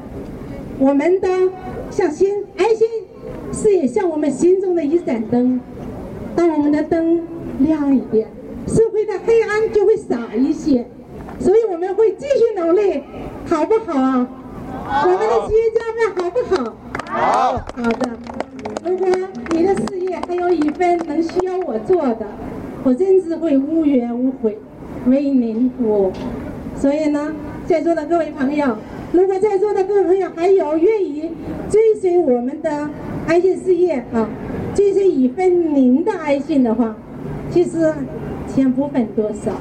[0.78, 1.28] 我们的
[1.90, 2.86] 向心爱心。
[3.52, 5.60] 是也像我们心中的一盏灯，
[6.34, 7.20] 当我们的灯
[7.58, 8.26] 亮一点，
[8.66, 10.86] 社会的黑暗就会少一些。
[11.38, 13.02] 所以我们会继续努力，
[13.46, 13.92] 好不好？
[15.04, 16.74] 我们的企业家们好不好？
[17.04, 17.52] 好。
[17.76, 18.10] 好的。
[18.86, 19.06] 如果
[19.50, 22.26] 你的事业还有一份能需要我做的，
[22.84, 24.58] 我真是会无怨无悔，
[25.06, 26.10] 为您服务。
[26.74, 27.34] 所以呢，
[27.72, 28.76] 在座的各位朋友，
[29.12, 31.30] 如果在座的各位朋友还有愿意
[31.70, 32.90] 追随我们的。
[33.26, 34.28] 爱心事业啊，
[34.74, 36.94] 追随一份您的爱心的话，
[37.50, 37.90] 其实
[38.46, 39.52] 钱不分多少。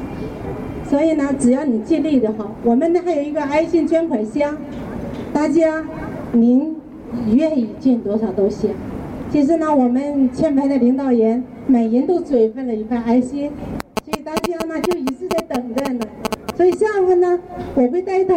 [0.90, 4.58] 所以呢，只要你尽力的话，我们呢还有一个爱心捐款箱，
[5.32, 5.86] 大家
[6.34, 6.76] 您
[7.34, 8.72] 愿意捐多少都行。
[9.32, 13.50] 其实呢，我们前排的领导人每人都准备了一份爱心，
[14.04, 16.06] 所以大家呢就一直在等着呢。
[16.62, 17.40] 所以下午呢，
[17.74, 18.36] 我会带头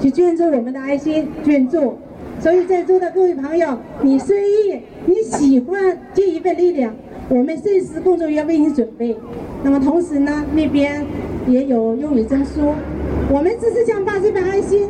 [0.00, 1.98] 去捐助我们的爱心捐助。
[2.40, 6.94] 所以在座的各位朋友，你随意，你喜欢尽一份力量，
[7.28, 9.14] 我们随时工作人员为你准备。
[9.62, 11.04] 那么同时呢，那边
[11.46, 12.72] 也有用语证书。
[13.30, 14.88] 我们只是想把这份爱心，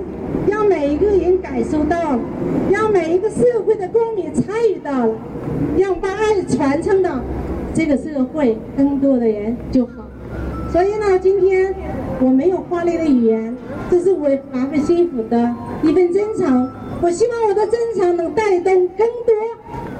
[0.48, 2.16] 让每一个人感受到，
[2.70, 5.14] 让每一个社会的公民参与到了，
[5.76, 7.18] 让把爱传承到
[7.74, 10.06] 这个社会更多的人就好。
[10.70, 11.74] 所以呢，今天
[12.22, 13.52] 我没有华丽的语言，
[13.90, 15.52] 这是我发自心腹的
[15.82, 16.70] 一份真诚。
[17.00, 19.34] 我希望我的真诚能带动更多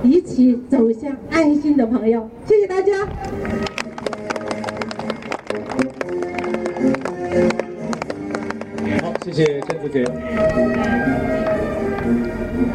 [0.04, 2.30] 一起走向爱心的朋友。
[2.46, 3.04] 谢谢大家。
[9.02, 10.04] 好，谢谢郑子杰。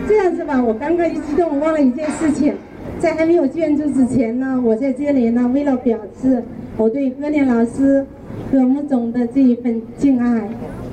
[0.10, 2.54] 这样子吧，我刚刚一激动，忘了一件事情，
[3.00, 6.44] 在还没有捐助之前呢，我在这里呢，为了表示
[6.76, 8.06] 我对何念老师、
[8.52, 10.50] 何木总的这一份敬爱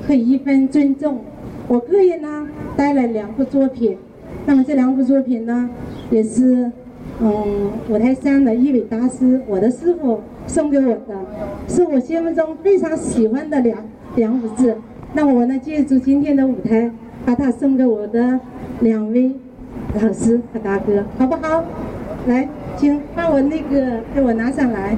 [0.07, 1.21] 和一份尊重，
[1.67, 2.47] 我个人呢。
[2.77, 3.97] 带来两幅作品，
[4.45, 5.69] 那么这两幅作品呢，
[6.11, 6.69] 也是
[7.21, 11.15] 嗯五台山的一位大师，我的师傅送给我的，
[11.69, 13.77] 是我心目中非常喜欢的两
[14.17, 14.75] 两幅字。
[15.13, 16.91] 那我呢，借助今天的舞台，
[17.25, 18.41] 把它送给我的
[18.81, 19.31] 两位
[19.93, 21.63] 老师和大哥，好不好？
[22.27, 24.97] 来，请把我那个给我拿上来。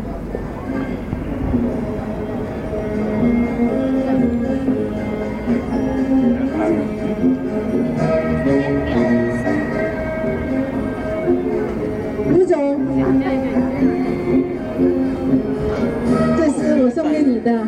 [16.38, 17.66] 这是我送给你的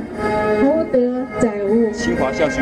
[0.62, 1.92] 厚德载物。
[1.92, 2.62] 清华校区。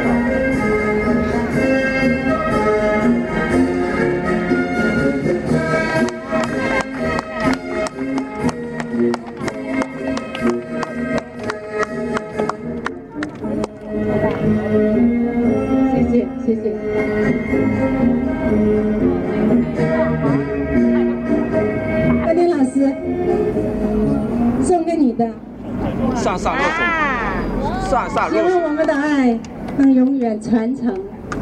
[27.88, 29.40] 希望我们的爱
[29.78, 30.94] 能永远传承，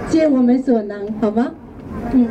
[0.07, 1.51] 尽我们所能，好吗？
[2.13, 2.27] 嗯。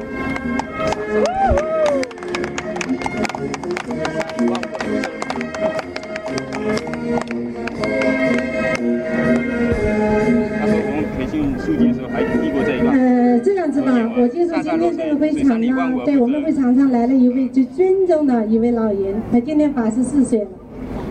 [12.92, 15.66] 呃，这样子吧，我就说今天这个会场呢，
[16.04, 16.88] 对我们会场上。
[16.92, 20.46] 来了一位最尊重的一位老人，他今年八十四岁了，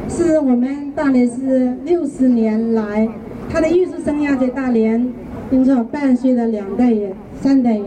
[0.07, 3.09] 是我们大连市六十年来
[3.49, 5.11] 他的艺术生涯在大连，
[5.49, 7.83] 听说伴随了两代人、三代人，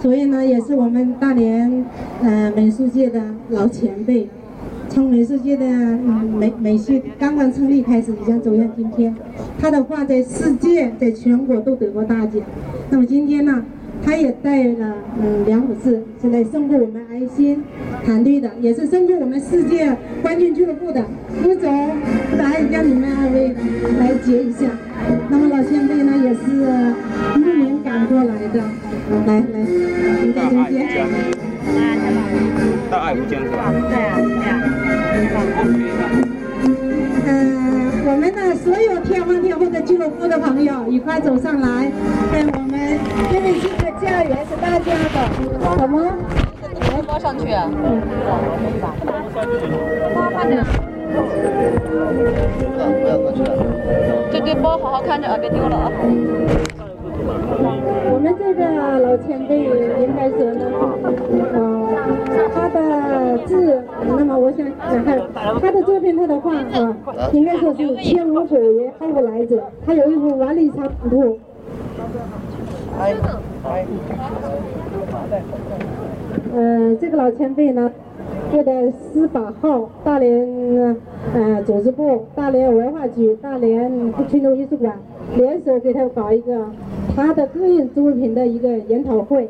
[0.00, 1.84] 所以呢，也是我们大连
[2.22, 3.10] 呃美术界
[3.68, 4.28] 前辈。
[4.88, 9.14] 从美术界的美美术刚刚成立开始，已经走向今天。
[9.58, 12.40] 他的画在世界、在全国都得过大奖。
[12.90, 13.64] 那么今天呢，
[14.04, 17.62] 他也带了嗯两幅字，是来送给我们爱心
[18.04, 21.02] 团队的，也是送给我们世界冠军俱乐部的
[21.42, 21.88] 吴总，
[22.36, 23.54] 来让你们二位
[23.98, 24.66] 来接一下。
[25.28, 26.94] 那么老前辈呢，也是
[27.38, 28.62] 慕名赶过来的，
[29.26, 29.44] 来来，
[30.20, 30.86] 请大家接。
[32.90, 33.72] 大爱无疆是吧？
[33.72, 35.26] 对啊，对
[36.20, 36.23] 啊。
[38.04, 41.90] 嗯，我们的所有天方天后的俱乐部的朋友一块走上来，
[42.30, 42.78] 跟我们
[43.32, 45.18] 因为这个家园是大家的，
[45.64, 46.12] 好吗？
[46.60, 47.70] 怎么包上去啊？
[47.72, 48.02] 嗯，
[50.14, 50.62] 包看着。
[51.14, 53.50] 不要过去了。
[54.30, 55.90] 这个包好好看着啊，别丢了啊。
[58.12, 58.60] 我们这个
[58.98, 60.60] 老前辈应该说呢，
[61.54, 61.83] 呃，
[62.54, 65.20] 他的字，那么我想想看，
[65.60, 66.96] 他的作品，他的画啊，
[67.32, 69.60] 应该说是天无古人后无来者。
[69.84, 71.38] 他有一幅万里长图。
[76.54, 77.90] 呃，这个老前辈呢，
[78.52, 80.96] 就在司法号大连
[81.34, 83.90] 呃组织部、大连文化局、大连
[84.28, 84.96] 群众艺术馆
[85.36, 86.66] 联手给他搞一个。
[87.16, 89.48] 他的个人作品的一个研讨会，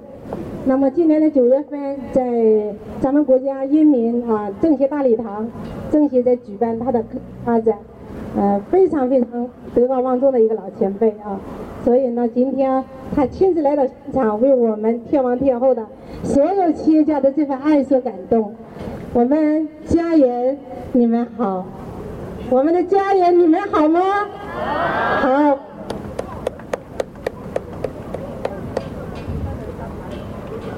[0.67, 5.47] 那么今年的九月份，在咱们国家人民啊政协大礼堂，
[5.91, 7.05] 政协在举办他的
[7.45, 7.77] 发展，
[8.35, 11.39] 呃，非常非常德高望重的一个老前辈啊，
[11.85, 12.83] 所以呢，今天
[13.15, 15.87] 他亲自来到现场，为我们天王天后的
[16.23, 18.55] 所有企业家的这份爱所感动。
[19.13, 20.57] 我们家人，
[20.93, 21.67] 你们好，
[22.49, 24.01] 我们的家人，你们好吗？
[25.21, 25.59] 好。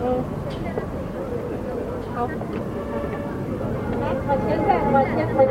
[0.06, 0.14] 好，
[5.34, 5.45] 来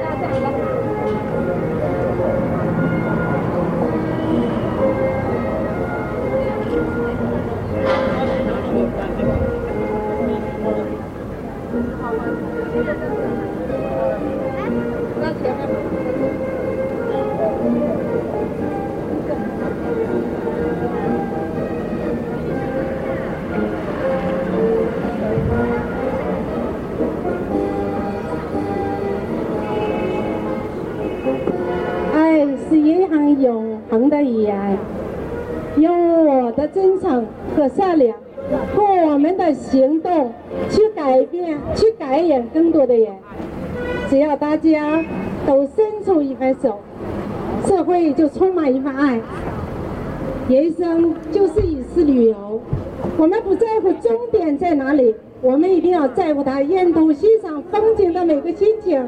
[56.46, 59.04] 在乎它沿途欣赏风景的每个心情，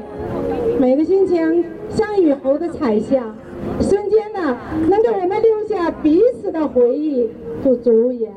[0.80, 3.24] 每个心情像雨后的彩霞。
[3.80, 4.58] 瞬间呢，
[4.90, 7.30] 能给我们留下彼此的回忆，
[7.64, 8.28] 就足矣。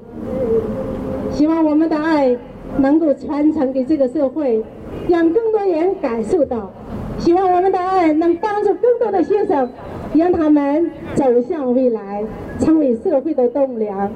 [1.32, 2.36] 希望我们的爱
[2.76, 4.62] 能够传承给这个社会，
[5.09, 6.70] 让更多人感受到。
[7.18, 9.68] 希望我们的爱能帮助更多的学生，
[10.14, 12.22] 让他们走向未来，
[12.59, 14.11] 成为社会的栋梁。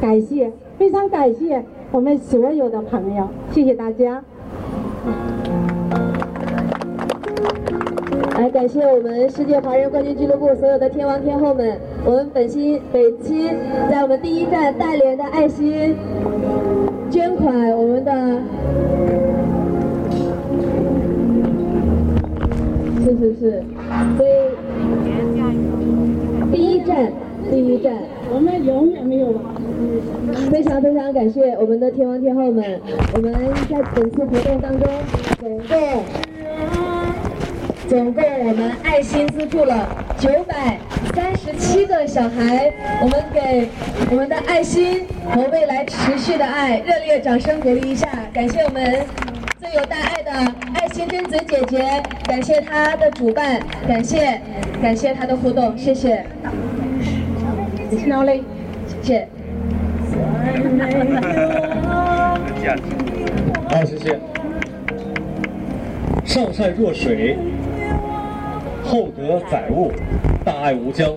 [0.00, 4.22] 感谢，非常感谢我们所有的朋友，谢谢大家。
[8.38, 13.50] 来感谢我们世界华人冠军俱乐部所有的天王天后们，我们本期本期
[13.90, 15.96] 在我们第一站大连的爱心
[17.10, 18.12] 捐款，我们的
[23.04, 23.62] 是是是，
[24.16, 24.30] 所以
[26.52, 27.12] 第一站
[27.50, 27.94] 第一站，
[28.32, 29.34] 我们永远没有。
[30.50, 32.80] 非常非常感谢我们的天王天后们，
[33.14, 33.32] 我们
[33.68, 34.88] 在本次活动当中
[35.40, 36.04] 总共。
[37.88, 40.78] 总共我们爱心资助了九百
[41.12, 42.72] 三十七个小孩，
[43.02, 43.68] 我们给
[44.10, 49.04] 我们的爱心和未来持续的爱热烈掌声鼓励一下，感谢我们
[49.58, 50.30] 最有大爱的
[50.72, 54.40] 爱心贞子姐姐，感谢她的主办，感谢
[54.80, 56.24] 感谢她的互动，谢谢。
[58.06, 58.44] 哪里？
[58.86, 59.28] 谢谢。
[63.70, 64.18] 好，谢谢。
[66.24, 67.38] 上善若水。
[68.82, 69.92] 厚德载物，
[70.44, 71.08] 大爱无疆。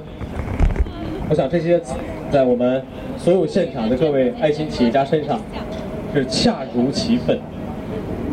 [1.27, 1.81] 我想这些
[2.29, 2.83] 在我们
[3.17, 5.39] 所有现场的各位爱心企业家身上
[6.13, 7.39] 是恰如其分。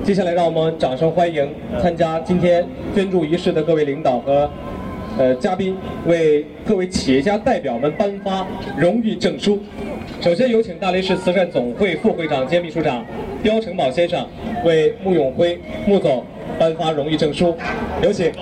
[0.04, 1.48] 接下来，让我们掌声欢迎
[1.80, 4.50] 参加今天捐助仪式的各位领导和
[5.20, 9.62] 呃嘉宾，为各位企业家代表们颁发荣誉证书。
[10.18, 13.04] 首先有请大连市慈善总会副会长兼秘书长
[13.42, 14.26] 刁成宝先生
[14.64, 16.24] 为穆永辉穆总
[16.58, 17.54] 颁发荣誉证书，
[18.02, 18.32] 有请。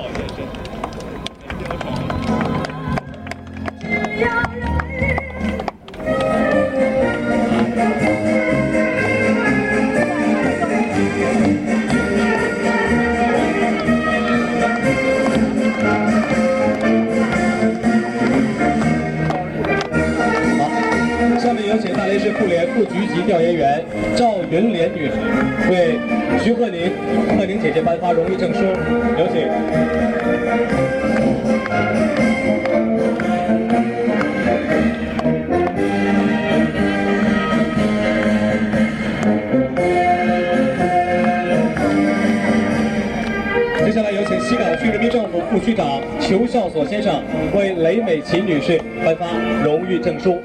[22.79, 25.15] 副局级调研员赵云莲女士
[25.69, 25.99] 为
[26.41, 26.93] 徐鹤宁、
[27.37, 28.61] 鹤宁姐姐颁发荣誉证书，
[29.19, 29.49] 有请。
[43.85, 47.21] 接下来有请西岗区人民政府副区长裘孝所先生
[47.53, 49.27] 为雷美琴女士颁发
[49.65, 50.41] 荣誉证书。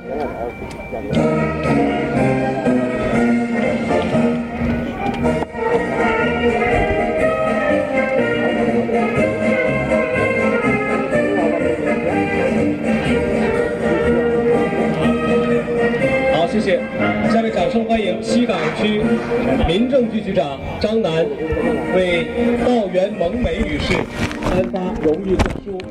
[18.46, 19.02] 港区
[19.68, 21.26] 民政局局长张楠
[21.96, 22.26] 为
[22.66, 23.94] 道源蒙美女士
[24.50, 25.83] 颁发荣誉证书。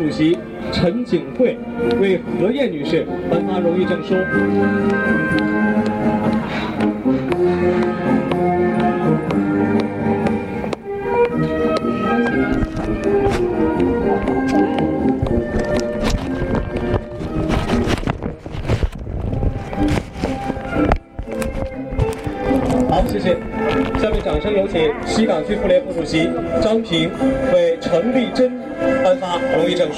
[0.00, 0.38] 主席
[0.72, 1.58] 陈景慧
[2.00, 4.14] 为何燕女士颁发荣誉证书。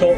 [0.03, 0.09] 好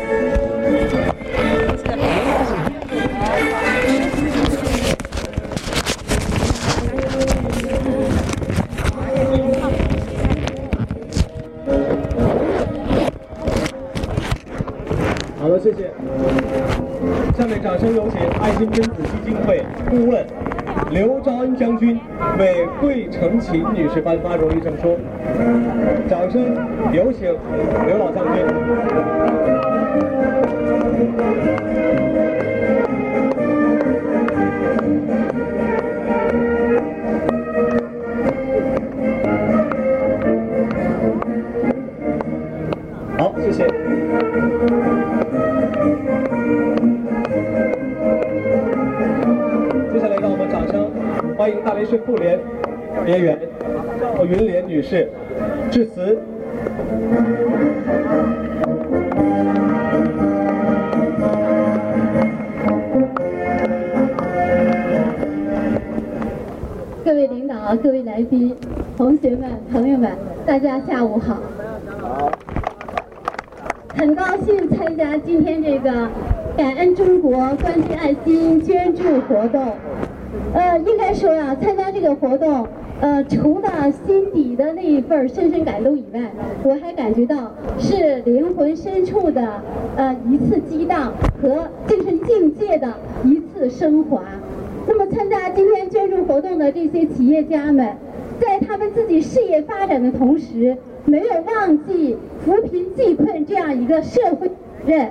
[15.51, 15.91] 的，谢谢。
[17.37, 20.25] 下面掌声有请爱心贞子基金会顾问
[20.91, 22.01] 刘兆恩将军
[22.39, 24.99] 为桂成琴女士颁发荣誉证书。
[26.09, 26.57] 掌声
[26.91, 27.37] 有请
[27.87, 29.64] 刘老将军。
[51.37, 52.39] 欢迎大连市妇联
[53.05, 53.37] 联员
[54.01, 55.11] 赵云莲女士。
[55.71, 56.17] 致辞。
[67.05, 68.55] 各位领导、各位来宾、
[68.97, 70.13] 同学们、朋友们，
[70.47, 71.41] 大家下午好。
[73.97, 76.09] 很高兴参加今天这个
[76.57, 79.75] 感恩中国关心爱心捐助活动。
[80.55, 82.65] 呃，应该说呀，参加这个活动，
[83.01, 86.21] 呃，除了心底的那一份深深感动以外，
[86.63, 89.61] 我还感觉到是灵魂深处的
[89.97, 92.95] 呃一次激荡和精神境界的
[93.25, 94.23] 一次升华。
[94.87, 97.97] 那么，参加今天捐助活动的这些企业家们，
[98.39, 104.55] 在他们自己事业发展的同时，没有忘记扶贫济困这样一个社会责
[104.87, 105.11] 任。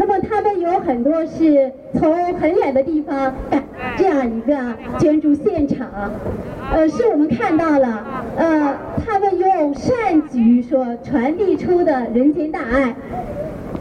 [0.00, 3.62] 那么他们有很多是从很远的地方赶
[3.98, 4.56] 这样一个
[4.98, 5.86] 捐助现场，
[6.72, 8.02] 呃，是我们看到了，
[8.34, 12.96] 呃，他们用善举所传递出的人间大爱，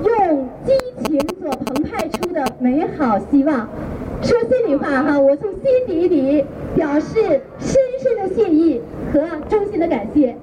[0.04, 0.74] 用激
[1.06, 3.70] 情所澎湃出的美好希望。
[4.22, 6.44] 说心里话哈，我从心底里
[6.76, 8.82] 表示深深的谢意
[9.14, 10.36] 和衷心的感谢。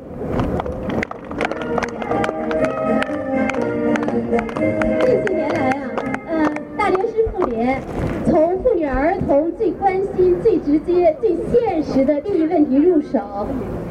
[4.37, 5.91] 这些年来啊，
[6.29, 7.81] 呃，大连市妇联
[8.27, 13.47] 从妇女儿童最关心、最直接、最现实的利益问题入手，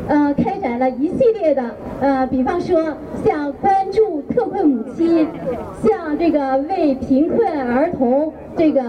[0.08, 1.64] 呃，开展了一系列的
[2.00, 5.28] 呃，比方说像关注特困母亲，
[5.82, 8.82] 像这个为贫困儿童这个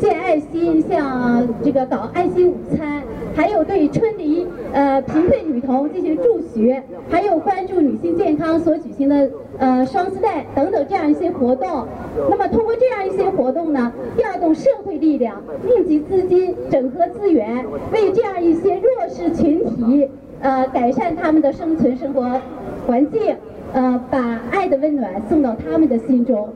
[0.00, 3.02] 献爱心，像这个搞爱心午餐。
[3.34, 11.86] 还有对春离呃贫困女童进行助学，还有关注女性健康所举行的呃双丝带等等这样一些活动。
[12.28, 20.08] 那么通过这样一些活动呢，调动社会力量，募集资金，整合资源，为这样一些弱势群体
[20.40, 22.40] 呃改善他们的生存生活
[22.86, 23.36] 环境。
[23.72, 26.48] 呃，把爱的温暖送到他们的心中。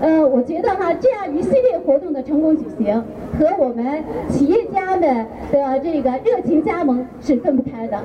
[0.00, 3.02] 呃，我觉得哈，这样一系列活动的成功举行，
[3.38, 5.26] 和我们企业家们的
[5.82, 7.98] 这个热情加盟是分不开的。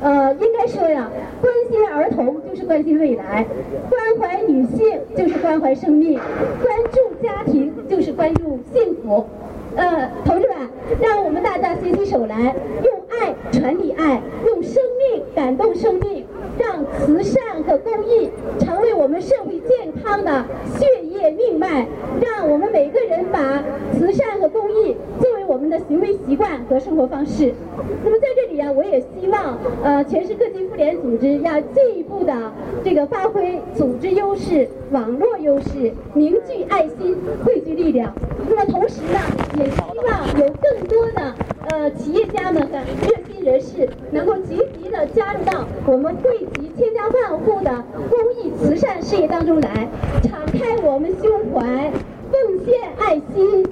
[0.00, 1.08] 呃，应该说呀，
[1.40, 3.46] 关心儿童就是关心未来，
[3.88, 6.18] 关怀女性就是关怀生命，
[6.62, 9.24] 关注家庭就是关注幸福。
[9.76, 10.56] 呃，同志们，
[11.00, 16.24] 让我们大家携起手来，用爱传递爱，用生命感动生命。
[16.56, 20.44] 让慈善和公益成为我们社会健康的
[20.78, 21.84] 血液命脉，
[22.20, 23.60] 让我们每个人把
[23.92, 24.96] 慈善和公益
[25.46, 27.52] 我们的行为习惯和生活方式。
[28.02, 38.14] 那么在这里啊，我也希望呃，全市各级妇联组织要进一步的这个发挥组织优势、网络优势，凝聚爱心，汇聚力量。
[38.48, 39.18] 那么同时呢，
[39.58, 41.34] 也希望有更多的
[41.70, 49.88] 呃企业家们和热心人士能够积极的加入到我们汇集千家万户的公益慈善事业当中来，
[50.22, 51.90] 敞开我们胸怀，
[52.30, 53.66] 奉献爱心，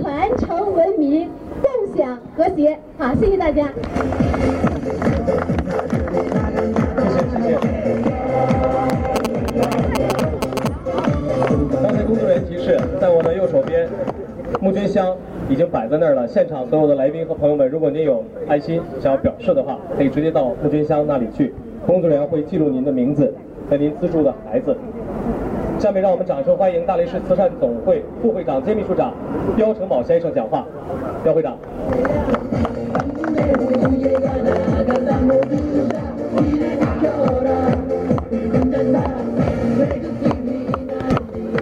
[0.00, 1.28] 传承文明，
[1.62, 2.78] 共享和谐。
[2.98, 3.68] 好，谢谢大家。
[3.68, 3.82] 谢
[7.22, 7.58] 谢，谢谢
[11.82, 13.88] 刚才工作人员提示，在我的右手边，
[14.60, 15.16] 募捐箱
[15.48, 16.26] 已经摆在那儿了。
[16.28, 21.54] 现场所有的来宾和朋友们，如果您有爱心想要表示的话，可以直接到募捐箱那里去。
[21.86, 23.32] 工作人员会记录您的名字
[23.70, 24.76] 和您资助的孩子。
[25.78, 29.12] 下面让我们掌声欢迎大连市慈善总会副会长兼秘书长
[29.56, 30.64] 刁成宝先生讲话。
[31.22, 31.56] 刁会长。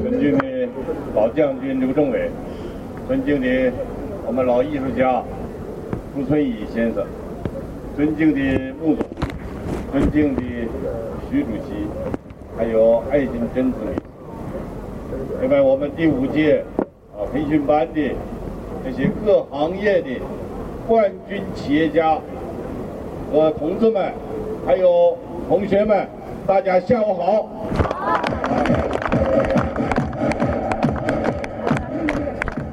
[0.00, 0.68] 尊敬的
[1.14, 2.30] 老将军刘政委，
[3.08, 3.72] 尊敬的
[4.26, 5.22] 我们老艺术家
[6.14, 7.04] 朱春义先生，
[7.96, 8.40] 尊敬的
[8.80, 9.04] 穆总。
[9.92, 10.42] 尊敬的
[11.30, 11.86] 徐主席，
[12.56, 13.96] 还有爱心针子女，
[15.40, 16.62] 另外我们第五届
[17.12, 18.12] 啊培训班的
[18.84, 20.08] 这些各行业的
[20.86, 22.16] 冠军企业家
[23.32, 24.12] 和同志们，
[24.64, 26.06] 还有同学们，
[26.46, 27.48] 大家下午好。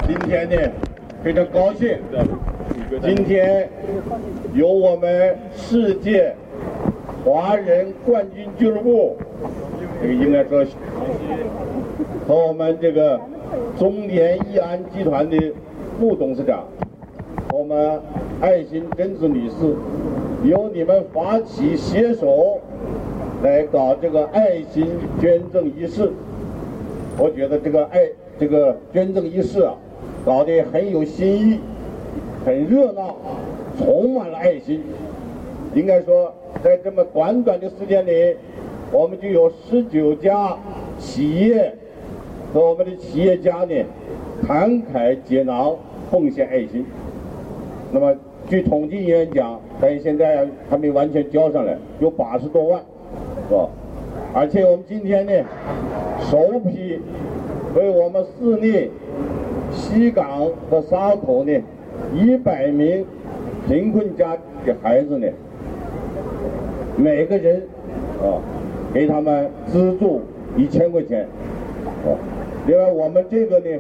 [0.06, 0.56] 今天呢，
[1.24, 1.98] 非常高兴，
[3.04, 3.68] 今天
[4.54, 6.36] 由我们世界。
[7.24, 9.16] 华人冠军俱乐部，
[10.02, 10.66] 这个应该说
[12.28, 13.20] 和我们这个
[13.78, 15.38] 中联益安集团的
[16.00, 16.66] 副董事长，
[17.50, 18.02] 和我们
[18.42, 19.76] 爱心贞子女士，
[20.44, 22.60] 由你们发起携手
[23.44, 24.88] 来搞这个爱心
[25.20, 26.12] 捐赠仪式。
[27.18, 28.00] 我觉得这个爱
[28.40, 29.76] 这个捐赠仪式啊，
[30.26, 31.60] 搞得很有新意，
[32.44, 33.16] 很热闹，
[33.78, 34.82] 充满了爱心。
[35.76, 36.34] 应该说。
[36.62, 38.36] 在这么短短的时间里，
[38.92, 40.56] 我们就有十九家
[41.00, 41.74] 企业
[42.54, 43.86] 和我们的企业家呢，
[44.46, 45.74] 慷慨解囊，
[46.10, 46.86] 奉献爱心。
[47.94, 48.14] 那么，
[48.50, 52.82] 据统计人员讲，但现在还没完全交上来，有八十多万，
[53.48, 53.70] 是吧？
[54.34, 55.32] 而且我们今天呢，
[56.30, 57.00] 首批
[57.74, 58.90] 为我们市内
[59.72, 61.62] 西港和沙头呢，
[62.14, 63.06] 一百名
[63.68, 65.28] 贫困家的孩子呢，
[66.98, 67.62] 每个人
[68.22, 68.40] 啊，
[68.94, 70.22] 给他们资助
[70.58, 71.26] 一千块钱。
[72.06, 72.18] 哦，
[72.68, 73.80] 另外我们这个呢，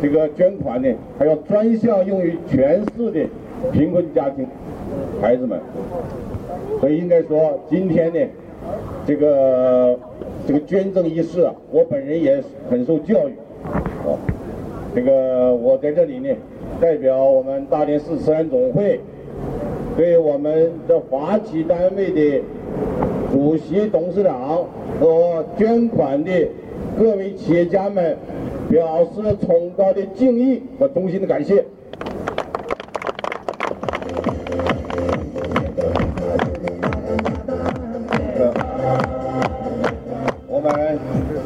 [0.00, 0.88] 这个捐款呢，
[1.18, 3.26] 还要专项用于全市的
[3.72, 4.46] 贫困家庭
[5.20, 5.58] 孩子们。
[6.80, 8.20] 所以应该说，今天呢，
[9.04, 9.98] 这个
[10.46, 13.32] 这个捐赠仪式啊，我本人也很受教育。
[14.04, 14.18] 哦，
[14.94, 16.28] 这个我在这里呢，
[16.80, 19.00] 代表我们大连市慈善总会，
[19.96, 22.42] 对我们的发起单位的
[23.30, 24.64] 主席、董事长
[25.00, 26.32] 和捐款的
[26.98, 28.16] 各位企业家们，
[28.70, 31.64] 表示崇高的敬意和衷心的感谢。
[40.46, 40.98] 我们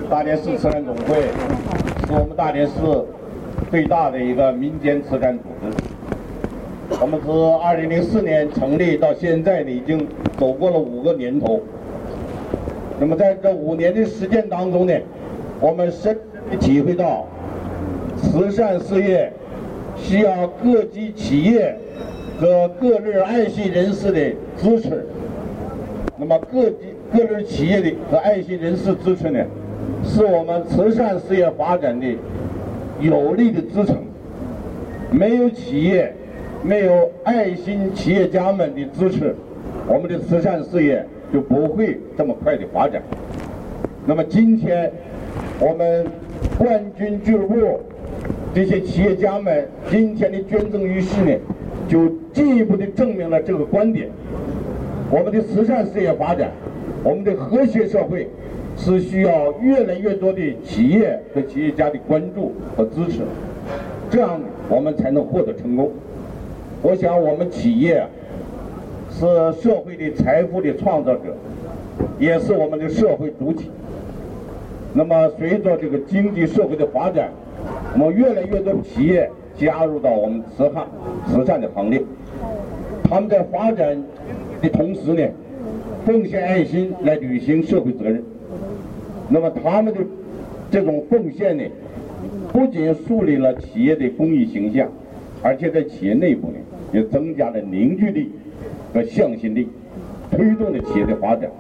[0.09, 1.23] 大连市慈善总会
[2.07, 2.73] 是我们大连市
[3.71, 5.82] 最大的一个民间慈善组织。
[7.13, 10.09] 我们自2004年成立到现在呢，已经
[10.39, 11.61] 走过了五个年头。
[12.99, 14.95] 那么在这五年的实践当中呢，
[15.61, 17.27] 我们深深体会到，
[18.17, 19.31] 慈善事业
[19.95, 21.77] 需要各级企业
[22.41, 24.19] 和各类爱心人士的
[24.57, 25.07] 支持。
[26.17, 29.39] 那么各级各类企业的和爱心人士支持呢？
[30.03, 32.07] 是我们慈善事业发展的
[33.01, 33.99] 有力的支撑。
[35.11, 36.15] 没有企业，
[36.65, 39.35] 没有爱心企业家们的支持，
[39.89, 43.03] 我们的慈善事业就不会这么快的发展。
[44.07, 44.91] 那么今天，
[45.59, 46.07] 我们
[46.57, 47.81] 冠军俱乐部
[48.55, 51.37] 这些企业家们今天的捐赠仪式呢，
[51.89, 54.09] 就进一步的证明了这个观点：
[55.11, 56.53] 我们的慈善事业发展，
[57.03, 58.29] 我们的和谐社会。
[58.75, 63.21] 是需要越来越多的企业和企业家的关注和支持，
[64.09, 64.41] 这样
[64.71, 65.93] 我们才能获得成功。
[66.85, 68.05] 我想，我们企业
[69.09, 69.21] 是
[69.63, 71.37] 社会的财富的创造者，
[72.19, 73.71] 也是我们的社会主体。
[74.93, 77.31] 那么，随着这个经济社会的发展，
[77.95, 80.85] 我们越来越多企业加入到我们慈善
[81.31, 82.03] 慈善的行列。
[83.05, 84.03] 他们在发展
[84.61, 85.29] 的同时呢，
[86.05, 88.21] 奉献爱心来履行社会责任。
[89.29, 90.01] 那么他们的
[90.69, 91.63] 这种奉献呢，
[92.53, 94.91] 不仅树立了企业的公益形象，
[95.43, 96.55] 而且在企业内部呢，
[96.93, 98.31] 也增加了凝聚力
[98.95, 99.69] 和向心力，
[100.31, 101.51] 推动了企业的发展。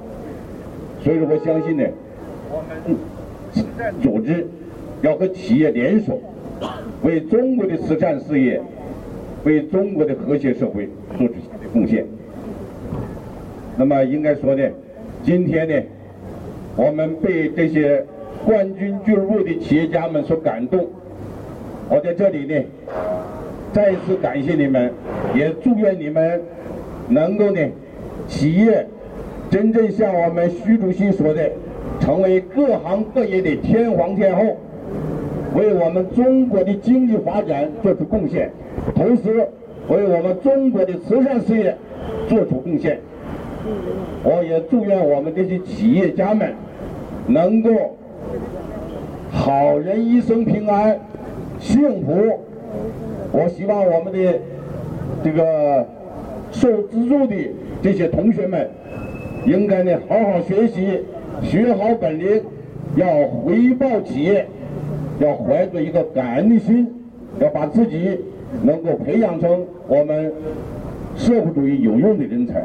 [1.02, 1.84] 所以说，我相信呢，
[2.50, 2.96] 我们
[4.00, 4.46] 组织
[5.00, 6.20] 要和企业联手，
[7.02, 8.60] 为中国的慈善事业、
[9.44, 11.34] 为中国的和谐社会做出
[11.72, 12.06] 贡献。
[13.76, 14.68] 那么应该说呢，
[15.22, 15.74] 今天呢。
[16.74, 18.02] 我们被这些
[18.46, 20.88] 冠军俱乐部的企业家们所感动，
[21.90, 22.64] 我在这里呢，
[23.72, 24.92] 再一次感谢你们，
[25.34, 26.42] 也祝愿你们
[27.08, 27.60] 能够呢，
[28.28, 28.86] 企业
[29.50, 31.50] 真正像我们徐主席说的，
[31.98, 34.58] 成为各行各业的天皇天后，
[35.54, 38.50] 为我们中国的经济发展做出贡献，
[38.94, 39.48] 同时
[39.88, 41.74] 为我们中国的慈善事业
[42.28, 42.98] 做出贡献。
[44.22, 46.52] 我也祝愿我们这些企业家们
[47.26, 47.70] 能够
[49.30, 51.00] 好人一生平安、
[51.58, 52.38] 幸福。
[53.32, 54.38] 我希望我们的
[55.24, 55.86] 这个
[56.50, 57.34] 受资助的
[57.82, 58.68] 这些同学们，
[59.46, 61.00] 应该呢好好学习，
[61.42, 62.42] 学好本领，
[62.96, 64.46] 要回报企业，
[65.18, 66.86] 要怀着一个感恩的心，
[67.40, 68.18] 要把自己
[68.62, 70.30] 能够培养成我们
[71.16, 72.62] 社会主义有用的人才。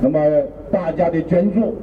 [0.00, 0.20] 那么
[0.70, 1.74] 大家的捐助，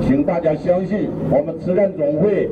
[0.00, 2.48] 请大家相信我们慈善总会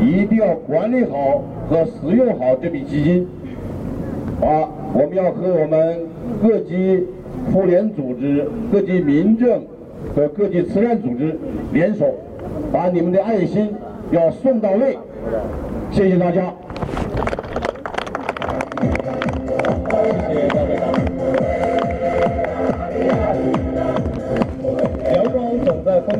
[0.00, 3.26] 一定要管理好和使用好这笔基金。
[4.40, 5.98] 啊，我们要和我们
[6.42, 7.06] 各级
[7.52, 9.62] 妇联组织、各级民政
[10.14, 11.38] 和各级慈善组织
[11.72, 12.04] 联手，
[12.70, 13.74] 把你们的爱心
[14.10, 14.98] 要送到位。
[15.90, 16.52] 谢谢大家。
[19.88, 20.55] 风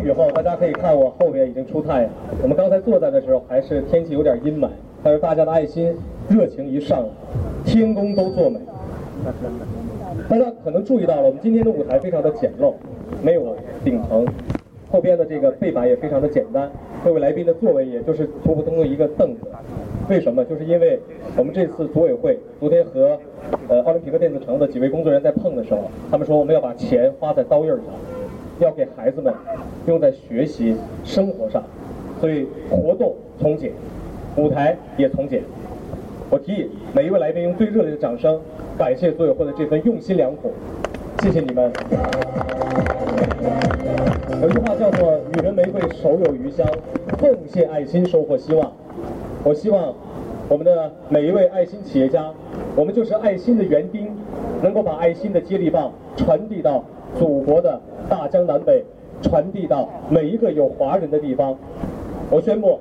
[0.06, 2.10] 雨后，大家可以看我后边已经出太阳。
[2.40, 4.68] 我们刚才坐在的时候，还是天气有点阴霾，
[5.02, 5.92] 但是大家的爱心、
[6.28, 7.04] 热情一上，
[7.64, 8.60] 天公都作美。
[10.28, 12.74] 大家可能注意到了，我们今天的舞台非常的简陋，
[13.20, 14.24] 没有顶棚，
[14.88, 16.70] 后边的这个背板也非常的简单，
[17.04, 19.40] 各位来宾的座位也就是普普通通一个凳子。
[20.08, 20.44] 为什么？
[20.44, 21.00] 就是因为
[21.36, 23.18] 我们这次组委会昨天和
[23.68, 25.80] 呃奥林匹克电子城的几位工作人员在碰的时候，
[26.12, 27.86] 他们说我们要把钱花在刀刃上。
[28.58, 29.32] 要给孩子们
[29.86, 31.62] 用在学习生活上，
[32.20, 33.72] 所以活动从简，
[34.36, 35.42] 舞台也从简。
[36.28, 38.40] 我提议每一位来宾用最热烈的掌声，
[38.76, 40.52] 感谢组委会的这份用心良苦，
[41.22, 41.70] 谢谢你们。
[44.42, 46.66] 有句话叫做“女人玫瑰，手有余香，
[47.18, 48.72] 奉献爱心，收获希望”。
[49.44, 49.94] 我希望
[50.48, 52.32] 我们的每一位爱心企业家，
[52.74, 54.08] 我们就是爱心的园丁，
[54.62, 56.82] 能够把爱心的接力棒传递到
[57.18, 58.84] 祖国的大江南北，
[59.22, 61.56] 传递到每一个有华人的地方。
[62.30, 62.78] 我宣布，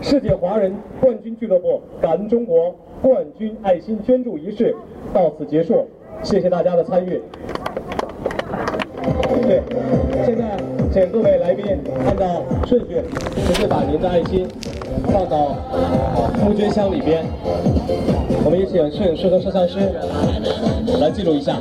[0.00, 4.74] 世界华人冠军俱乐部感恩中国冠军爱心捐助仪式
[5.12, 5.86] 到此结束，
[6.22, 7.20] 谢谢大家的参与。
[9.42, 9.60] 对，
[10.24, 10.56] 现在
[10.92, 11.66] 请各位来宾
[12.06, 13.02] 按照顺序，
[13.46, 14.48] 直接把您的爱心
[15.10, 15.56] 放到
[16.42, 17.24] 募捐箱里边。
[18.44, 19.78] 我们也请摄影师和摄像师
[21.00, 21.56] 来记录一下。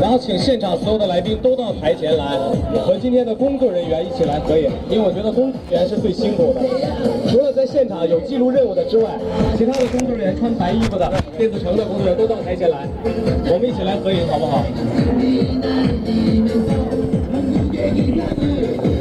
[0.00, 2.36] 然后请现场所有的来宾都到台前来，
[2.84, 6.60] 和今天的工作人员一起来合影，因为我觉得工作人员是最辛苦的。
[7.30, 9.10] 除了在现场有记录任务的之外，
[9.56, 12.86] 其他的工作人员穿白衣服的、电子城的工作人员都到台前来，
[13.46, 14.64] 我们一起来合影，好不好？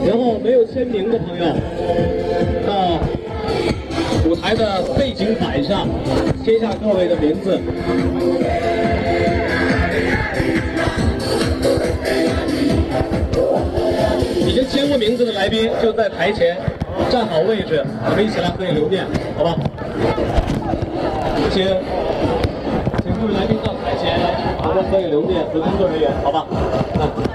[0.06, 1.46] 然后没有签名的朋友，
[2.68, 3.00] 到
[4.30, 5.88] 舞台的背景板上
[6.44, 7.60] 签下各位的名字。
[14.40, 16.58] 已经签过名字的来宾就在台前
[17.10, 19.06] 站好位置，我们一起来合影留念，
[19.38, 19.56] 好吧？
[21.52, 21.64] 请，
[23.04, 24.20] 请各位来宾到台前，
[24.64, 26.46] 我们合影留念和工作人员，好吧？
[26.98, 27.31] 教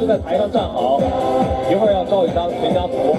[0.00, 1.00] 就在台上站好，
[1.70, 3.16] 一会儿要照一张全家福，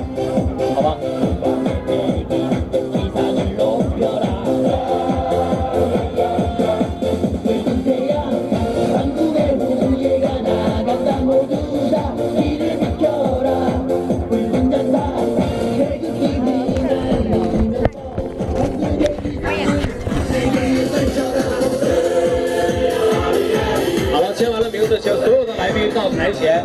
[26.05, 26.63] 到台前，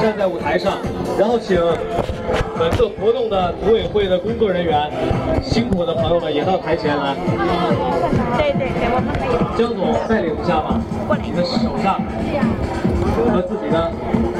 [0.00, 0.78] 站在舞台上，
[1.18, 1.58] 然后请
[2.56, 4.88] 本次活动的组委会的工作人员，
[5.42, 7.16] 辛苦的朋友们也到台前来。
[8.38, 9.32] 对对对，我们可以。
[9.58, 10.80] 江总带领一下吧，
[11.20, 11.98] 你的手下
[13.34, 13.90] 和自己的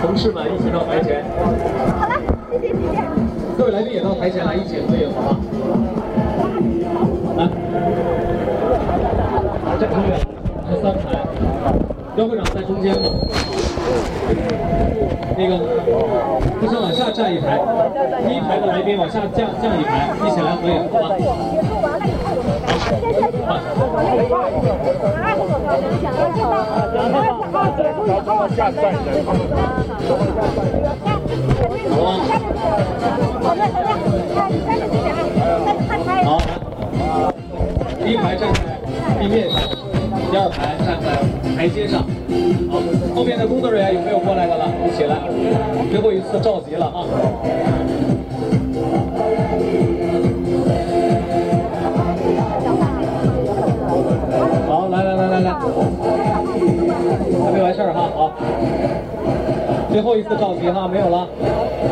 [0.00, 1.24] 同事们一起到台前。
[1.98, 2.14] 好了，
[2.52, 3.02] 谢谢谢谢。
[3.58, 5.36] 各位来宾也到台前来一起合影，好吗？
[7.38, 7.48] 来，
[9.80, 10.16] 站中远，
[10.70, 11.18] 这三排，
[12.14, 13.10] 姚会长在中间吗？
[15.36, 15.58] 那个，
[16.60, 17.58] 不行，往下站一排，
[18.26, 21.08] 第一排的来宾往下降降一排，一起来合影，好吧？
[36.24, 37.34] 好，来，
[38.04, 38.58] 第一排站在
[39.20, 39.60] 地面上，
[40.32, 41.12] 第二排站在
[41.54, 42.00] 台阶上。
[42.70, 42.80] 好，
[43.14, 44.64] 后面的工作人员有没有过来的了？
[44.88, 45.18] 一起来，
[45.90, 47.04] 最后一次召集了啊！
[54.66, 55.52] 好，来来来来来，
[57.44, 58.32] 还没完事儿哈，好，
[59.92, 61.28] 最后一次召集哈，没有了。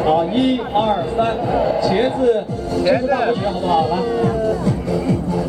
[0.07, 1.37] 好，一二三，
[1.83, 2.43] 茄子，
[2.87, 3.13] 茄子
[3.53, 3.87] 好不好？
[3.91, 3.99] 来，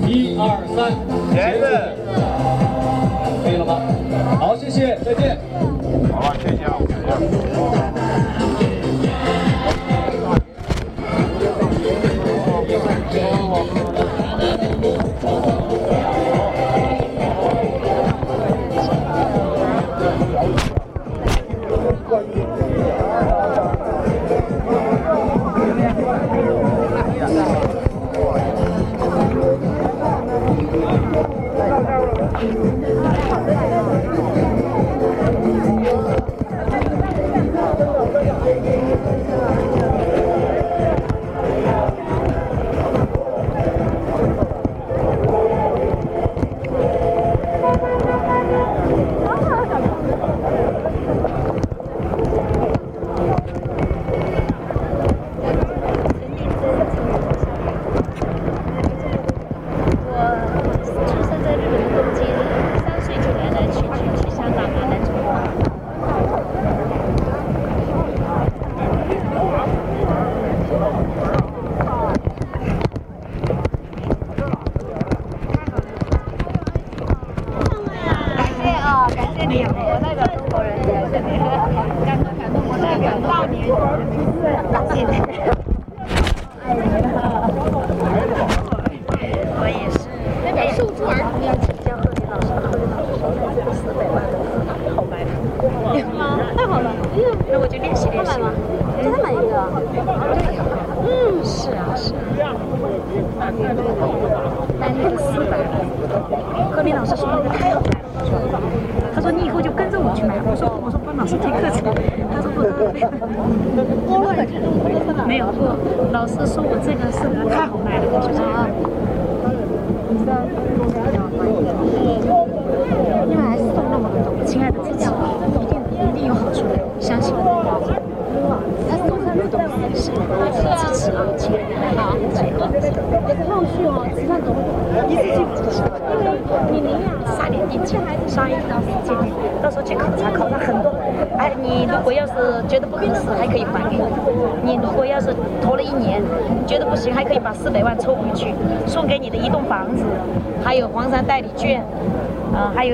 [0.09, 0.91] 一二三，
[1.31, 2.00] 茄子，可以了吗？
[4.39, 5.37] 好，谢谢，再见。
[6.11, 6.77] 好吧，谢谢啊。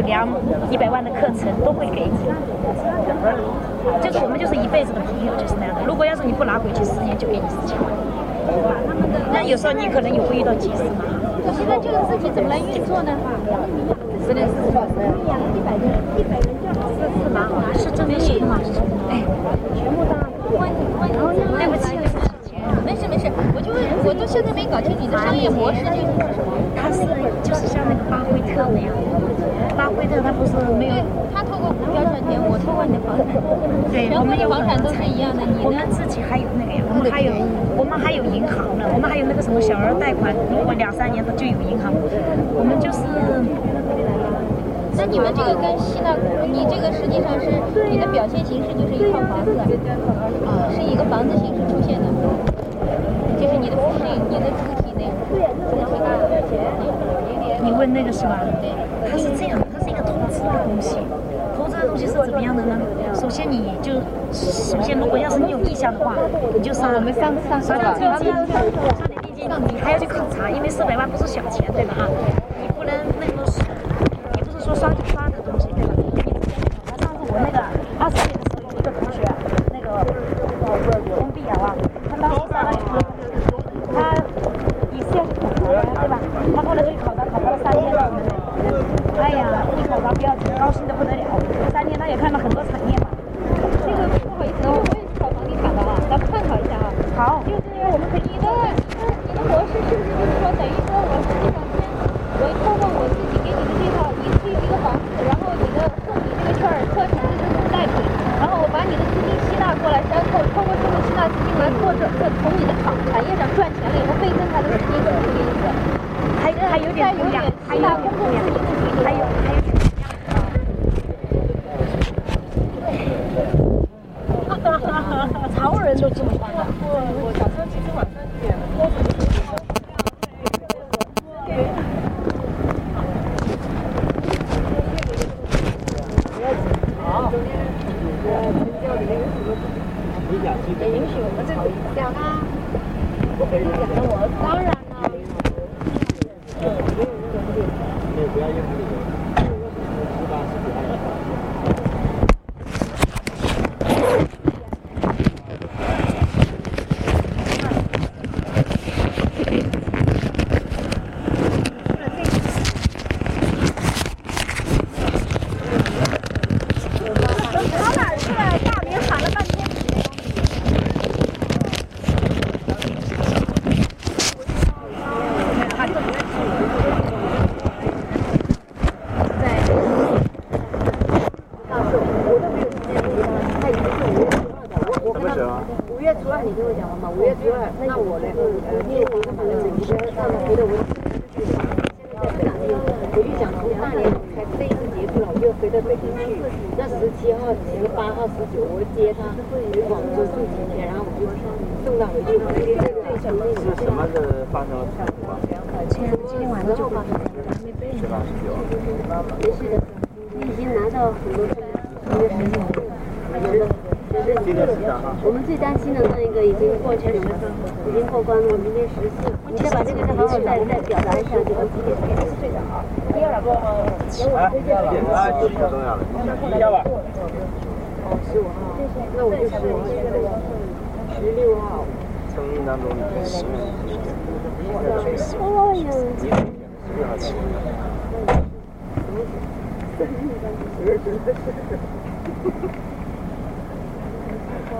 [0.07, 0.27] 两
[0.71, 2.17] 一百万的课程都会给你，
[4.01, 5.81] 就是我们就是一辈子的朋友，就是那样的。
[5.85, 7.91] 如果要是你不拿回去，十年就给你四千万。
[9.31, 11.03] 那有时候你可能也会遇到急事嘛。
[11.43, 13.11] 我现在就是自己怎么来运作呢？
[14.25, 15.75] 十年四千万，一百
[16.15, 17.43] 一百人就四四万，
[17.75, 18.15] 是真的？
[19.11, 19.21] 哎，
[21.59, 21.99] 对不起。
[22.85, 23.71] 没事没事，我就，
[24.03, 26.55] 我都现在没搞清你的商业模式就是什么？
[26.75, 27.03] 他是
[27.43, 28.91] 就是像那个巴菲特那样。
[33.91, 35.81] 对我们有房产都是一样的你呢？
[35.89, 37.33] 自己还有那个呀我们还有
[37.77, 41.91] 我们还有银行呢我们还有那个什么小额贷款如果两三年它就有银行
[42.53, 43.01] 我们就是
[44.97, 46.13] 那你们这个跟西纳
[46.45, 47.49] 你这个实际上是
[47.89, 49.65] 你的表现形式就是一套房子啊
[50.73, 52.05] 是一个房子形式出现的
[53.39, 55.17] 就是你的复是你的主体内容
[57.63, 58.41] 你问那个是吧
[59.09, 59.59] 他是这样
[63.27, 63.91] 首先，你就
[64.31, 66.15] 首先，如果要是你有意向的话，
[66.55, 68.33] 你就上我们上上上点，上点
[69.21, 71.93] 定金，你还要去考察，因为四百万不是小钱，对吧？
[71.97, 72.07] 哈，
[72.61, 73.43] 你不能那么，
[74.35, 75.26] 你不是说刷就刷。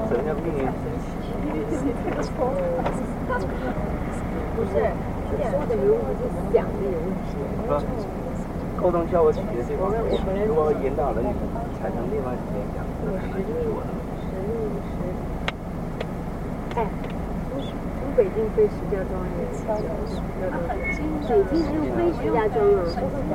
[0.09, 0.59] 怎样命运？
[4.55, 4.73] 不是，
[5.49, 6.21] 说的有问题，
[6.53, 7.95] 想的有问题。
[8.81, 9.89] 沟通效果取决这方。
[10.47, 11.27] 如果引导了你，
[11.79, 13.07] 产生另外一些想法，那
[13.73, 13.87] 我的。
[18.17, 19.45] 北京飞石家庄耶，
[20.67, 22.81] 北京只有飞石家庄啊，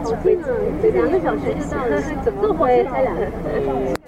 [0.03, 0.45] 好近啊，
[0.93, 2.03] 两个小时就到了，
[2.43, 3.21] 坐火车才两个
[3.65, 4.02] 小时。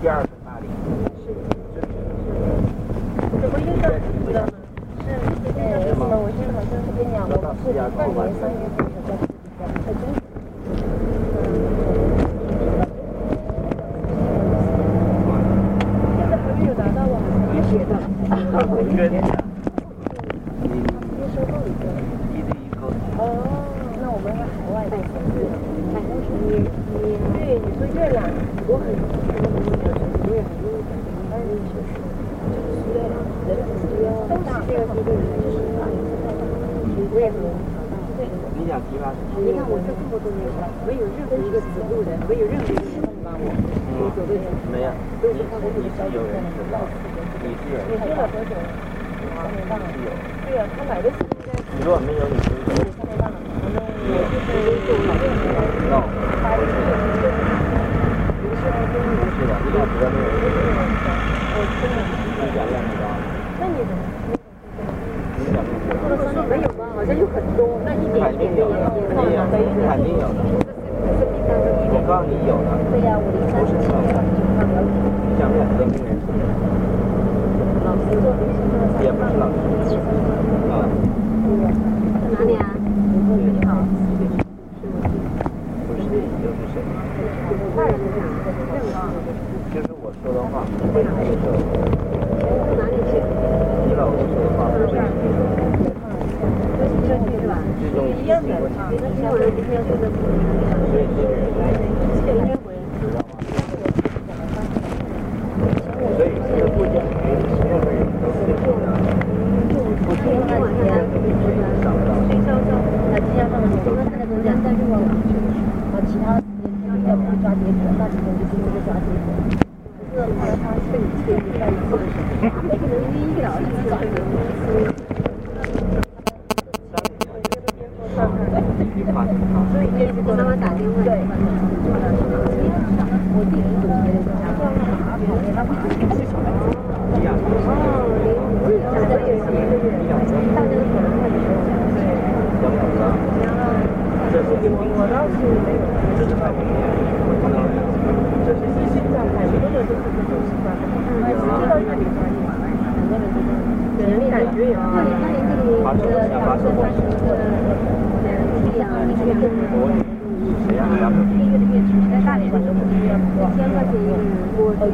[0.00, 0.66] 第二次发力
[1.24, 1.80] 是的
[3.40, 4.34] 怎么运算自是。
[5.02, 5.14] 是
[5.44, 6.86] 这我现在好像是。
[6.96, 7.72] 被鸟笼是。
[7.72, 8.85] 不动物给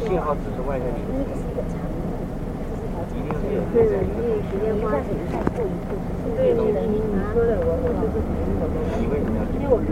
[0.00, 0.86] 信号指着外面。
[3.10, 4.18] 一定是有在这里的。
[6.36, 8.62] 对，你你说的，我我就是反应的。
[9.00, 9.02] 因，
[9.56, 9.88] 因为我看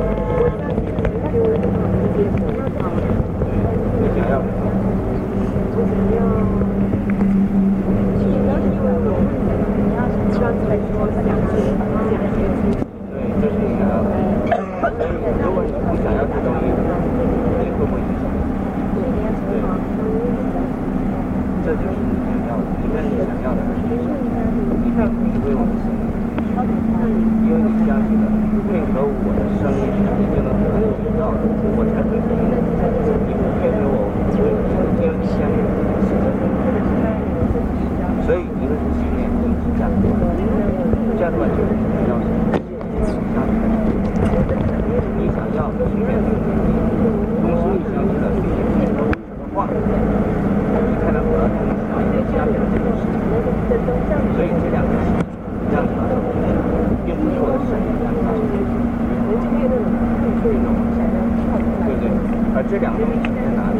[62.72, 63.76] 这两个问题在哪里？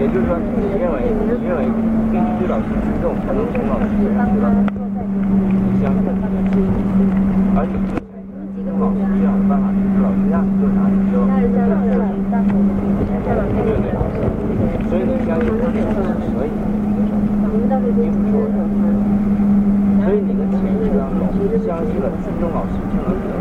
[0.00, 1.68] 也就是说，你认为你认为
[2.08, 4.64] 必须老师尊重，才能送到学生知道你
[5.76, 6.08] 相信，
[7.52, 11.92] 而你之前跟老师一样的办法，就是老师让你做啥你就做啥，对
[13.52, 13.92] 不对,对？
[14.88, 16.56] 所以你相信他是可以
[17.68, 18.48] 的，并不是我。
[20.08, 21.20] 所以你的潜意识当中
[21.68, 23.36] 相信了尊重老师，才能得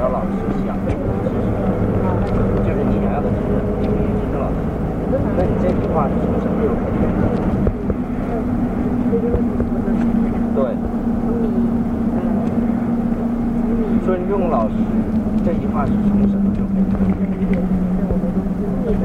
[15.47, 17.63] 这句话是从什么时候开始的？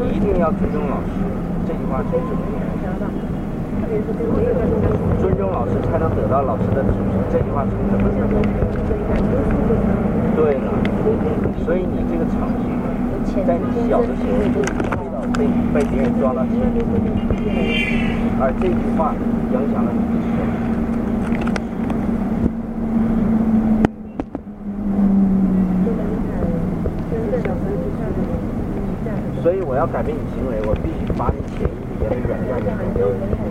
[0.02, 1.06] 你一定要尊重老师。
[1.68, 3.06] 这句话从什么时候的？
[5.20, 6.98] 尊重老师才能得到老师的支持。
[7.30, 9.78] 这句话从什么时候开始的？
[10.34, 10.66] 对了，
[11.64, 14.58] 所以你这个成绩，在你小的时候就
[15.38, 16.42] 被被别人抓到，
[18.40, 19.14] 而这句话
[19.52, 20.71] 影响了你一生。
[29.82, 33.41] 要改变你行为，我必须把你潜意识里面的软弱点给我。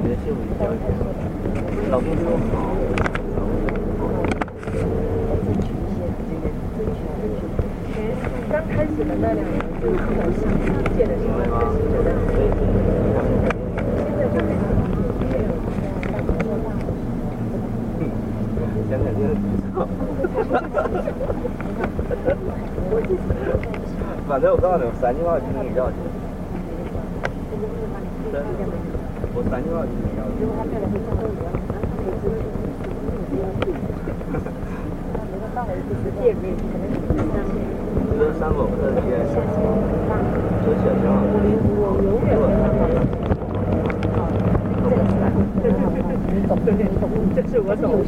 [0.00, 1.02] 你的幸福交给他，
[1.90, 2.54] 老公对我好。
[8.50, 10.66] 刚开始的那两年就比较想世
[10.96, 11.34] 界的时候，
[11.82, 12.46] 觉得现
[14.32, 14.46] 在就
[15.18, 15.50] 没有。
[18.88, 19.88] 想想就不错。
[24.28, 25.96] 反正我告诉你，三句话就是你要钱。
[28.30, 28.46] 真的，
[29.34, 30.38] 我三句话就是你要钱。
[38.10, 39.32] 这个三口这些，说
[40.76, 42.30] 小强啊，我永远
[47.34, 48.06] 这是我懂的。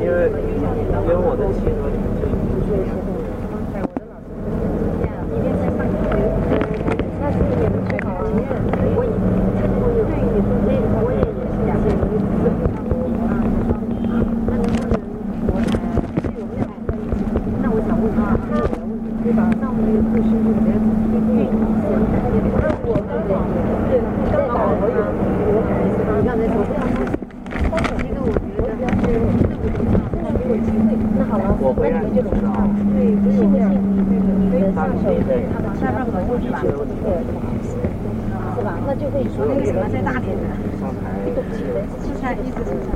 [0.00, 0.12] 因为
[1.02, 1.66] 因为我的妻子
[30.44, 30.74] 就已经
[31.60, 32.30] 我会让你知道，
[32.94, 33.66] 对，不是这样，
[34.74, 35.30] 他现在
[35.80, 36.54] 下面很多是吧？
[36.62, 36.70] 是
[38.62, 38.78] 吧？
[38.86, 40.46] 那就可以说那个什么在大连的，
[42.04, 42.94] 出差一直出差。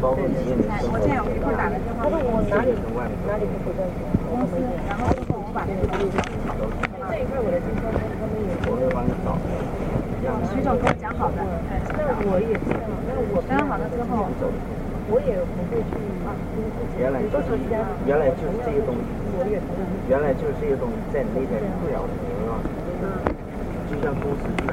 [0.00, 2.72] 包括你现在，我现在我一会儿打个电话，他说我哪里
[3.28, 3.80] 哪里不回正
[4.28, 4.52] 公司，
[4.88, 6.16] 然后之后我把这个东西这
[7.20, 9.28] 一块我的经销商他们也我会帮你找，
[10.52, 11.38] 徐总跟我讲好的，
[11.92, 14.28] 那我也知道，那我讲好了之后。
[15.06, 15.92] 我也不会去
[16.24, 16.32] 啊。
[16.98, 17.58] 原来就是
[18.06, 19.02] 原来就是这些东西，
[20.08, 22.16] 原来就是这些东西在你那边不了停
[22.48, 22.56] 了，
[23.90, 24.72] 就像公司一样，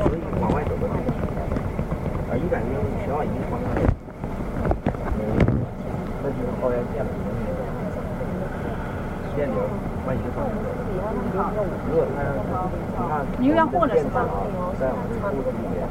[0.00, 1.02] 所以往外走的地方，
[2.30, 2.70] 啊，一感觉
[3.04, 3.84] 全往一个方向走，
[6.22, 7.10] 那就是高压线了，
[9.36, 9.58] 电流
[10.06, 10.64] 往一个方向走。
[11.90, 14.24] 如果他你看，你又要过了是吧？
[14.78, 15.84] 在我们公司里面。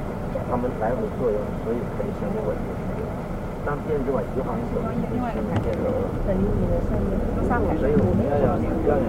[0.50, 2.72] 它们来回作用，所以可以相对稳定。
[3.88, 6.12] 当电子往一个方向走，就形成电流了。
[7.80, 9.08] 所以我们要要要人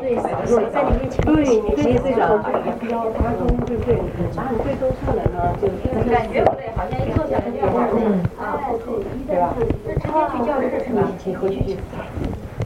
[0.00, 0.14] 对，
[0.46, 1.24] 谁在你面前？
[1.24, 2.38] 对，你可以对着
[2.78, 3.96] 比较发声，对不对？
[4.36, 5.66] 然后你对多数人呢，就
[6.10, 7.56] 感觉不对，好像一坐下来就
[7.98, 8.70] 嗯啊，
[9.26, 9.54] 对吧？
[9.56, 10.98] 那今天去教室是吧？
[11.24, 11.74] 你回去就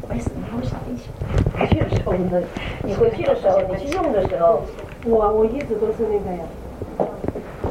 [0.08, 1.08] 没事，你跟我想一起。
[1.56, 2.20] 回去的时候，你
[2.82, 4.62] 你回去的时候，你去用的时候，
[5.06, 6.44] 我我一直都是那个呀。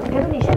[0.10, 0.57] 可是你现在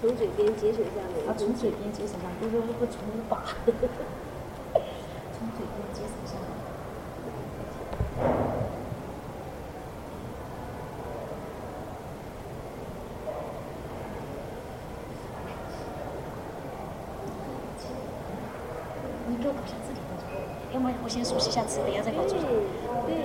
[0.00, 1.26] 从嘴边接手下来。
[1.28, 3.42] 啊，从嘴边接手下，不是不从把。
[5.34, 6.40] 从嘴边接手下来。
[19.28, 20.24] 你给我搞下自己动作，
[20.72, 22.38] 要么我先熟悉一下词，等下再搞错。
[22.38, 23.18] 对，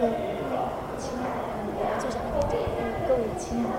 [0.98, 1.24] 亲爱
[1.70, 2.26] 的，坐下来，
[3.08, 3.78] 各位亲爱的，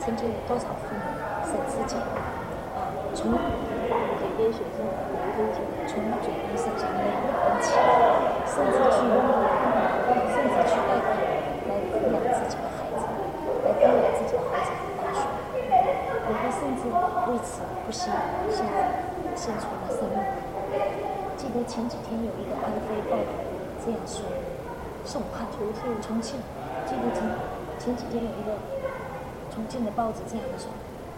[0.00, 1.00] 曾经有多少父母
[1.46, 1.96] 省吃俭
[2.74, 3.30] 啊，从
[4.18, 7.70] 嘴边学下两分钱，从嘴边剩下两分钱，
[8.50, 8.98] 甚至去，
[10.34, 11.08] 甚至去贷款
[11.70, 13.06] 来抚养自己的孩子，
[13.62, 15.22] 来供养自己的孩子读大学，
[16.26, 16.90] 有的甚至
[17.30, 18.10] 为此不惜
[18.50, 18.66] 献
[19.36, 20.18] 献出了生命。
[21.36, 23.30] 记得前几天有一个安徽报道
[23.84, 24.26] 这样说，
[25.04, 26.40] 是武汉重庆重庆，
[26.86, 27.22] 记得前
[27.78, 28.58] 前几天有一个
[29.54, 30.68] 重庆的报纸这样说，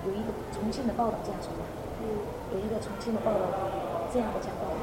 [0.07, 1.63] 有一个重庆的报道这样说的，
[2.53, 3.41] 有一个重庆的报道
[4.13, 4.81] 这样的讲报道，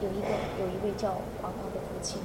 [0.00, 0.28] 有一个
[0.58, 1.10] 有一位叫
[1.40, 2.20] 黄涛的父亲，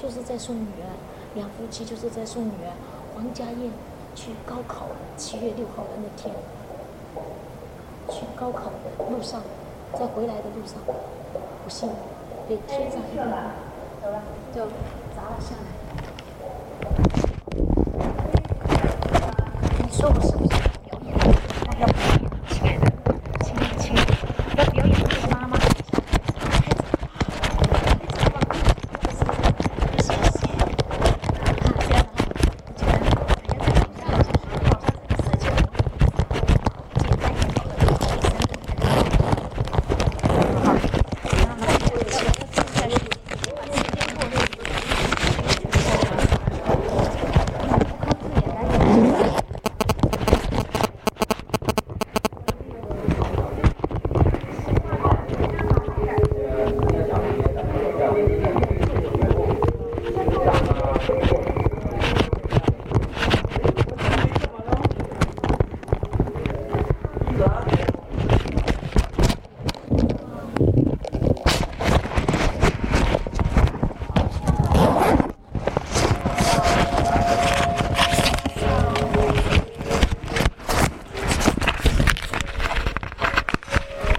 [0.00, 0.88] 就是在送女儿，
[1.34, 2.72] 两夫妻就是在送女儿
[3.14, 3.70] 黄家燕
[4.14, 4.86] 去高考
[5.16, 6.34] 七月六号的那天，
[8.08, 9.42] 去高考的路上，
[9.92, 10.78] 在回来的路上。
[11.62, 11.88] 不幸
[12.48, 13.22] 被天上一个
[14.52, 14.66] 就
[15.14, 15.79] 砸了下来。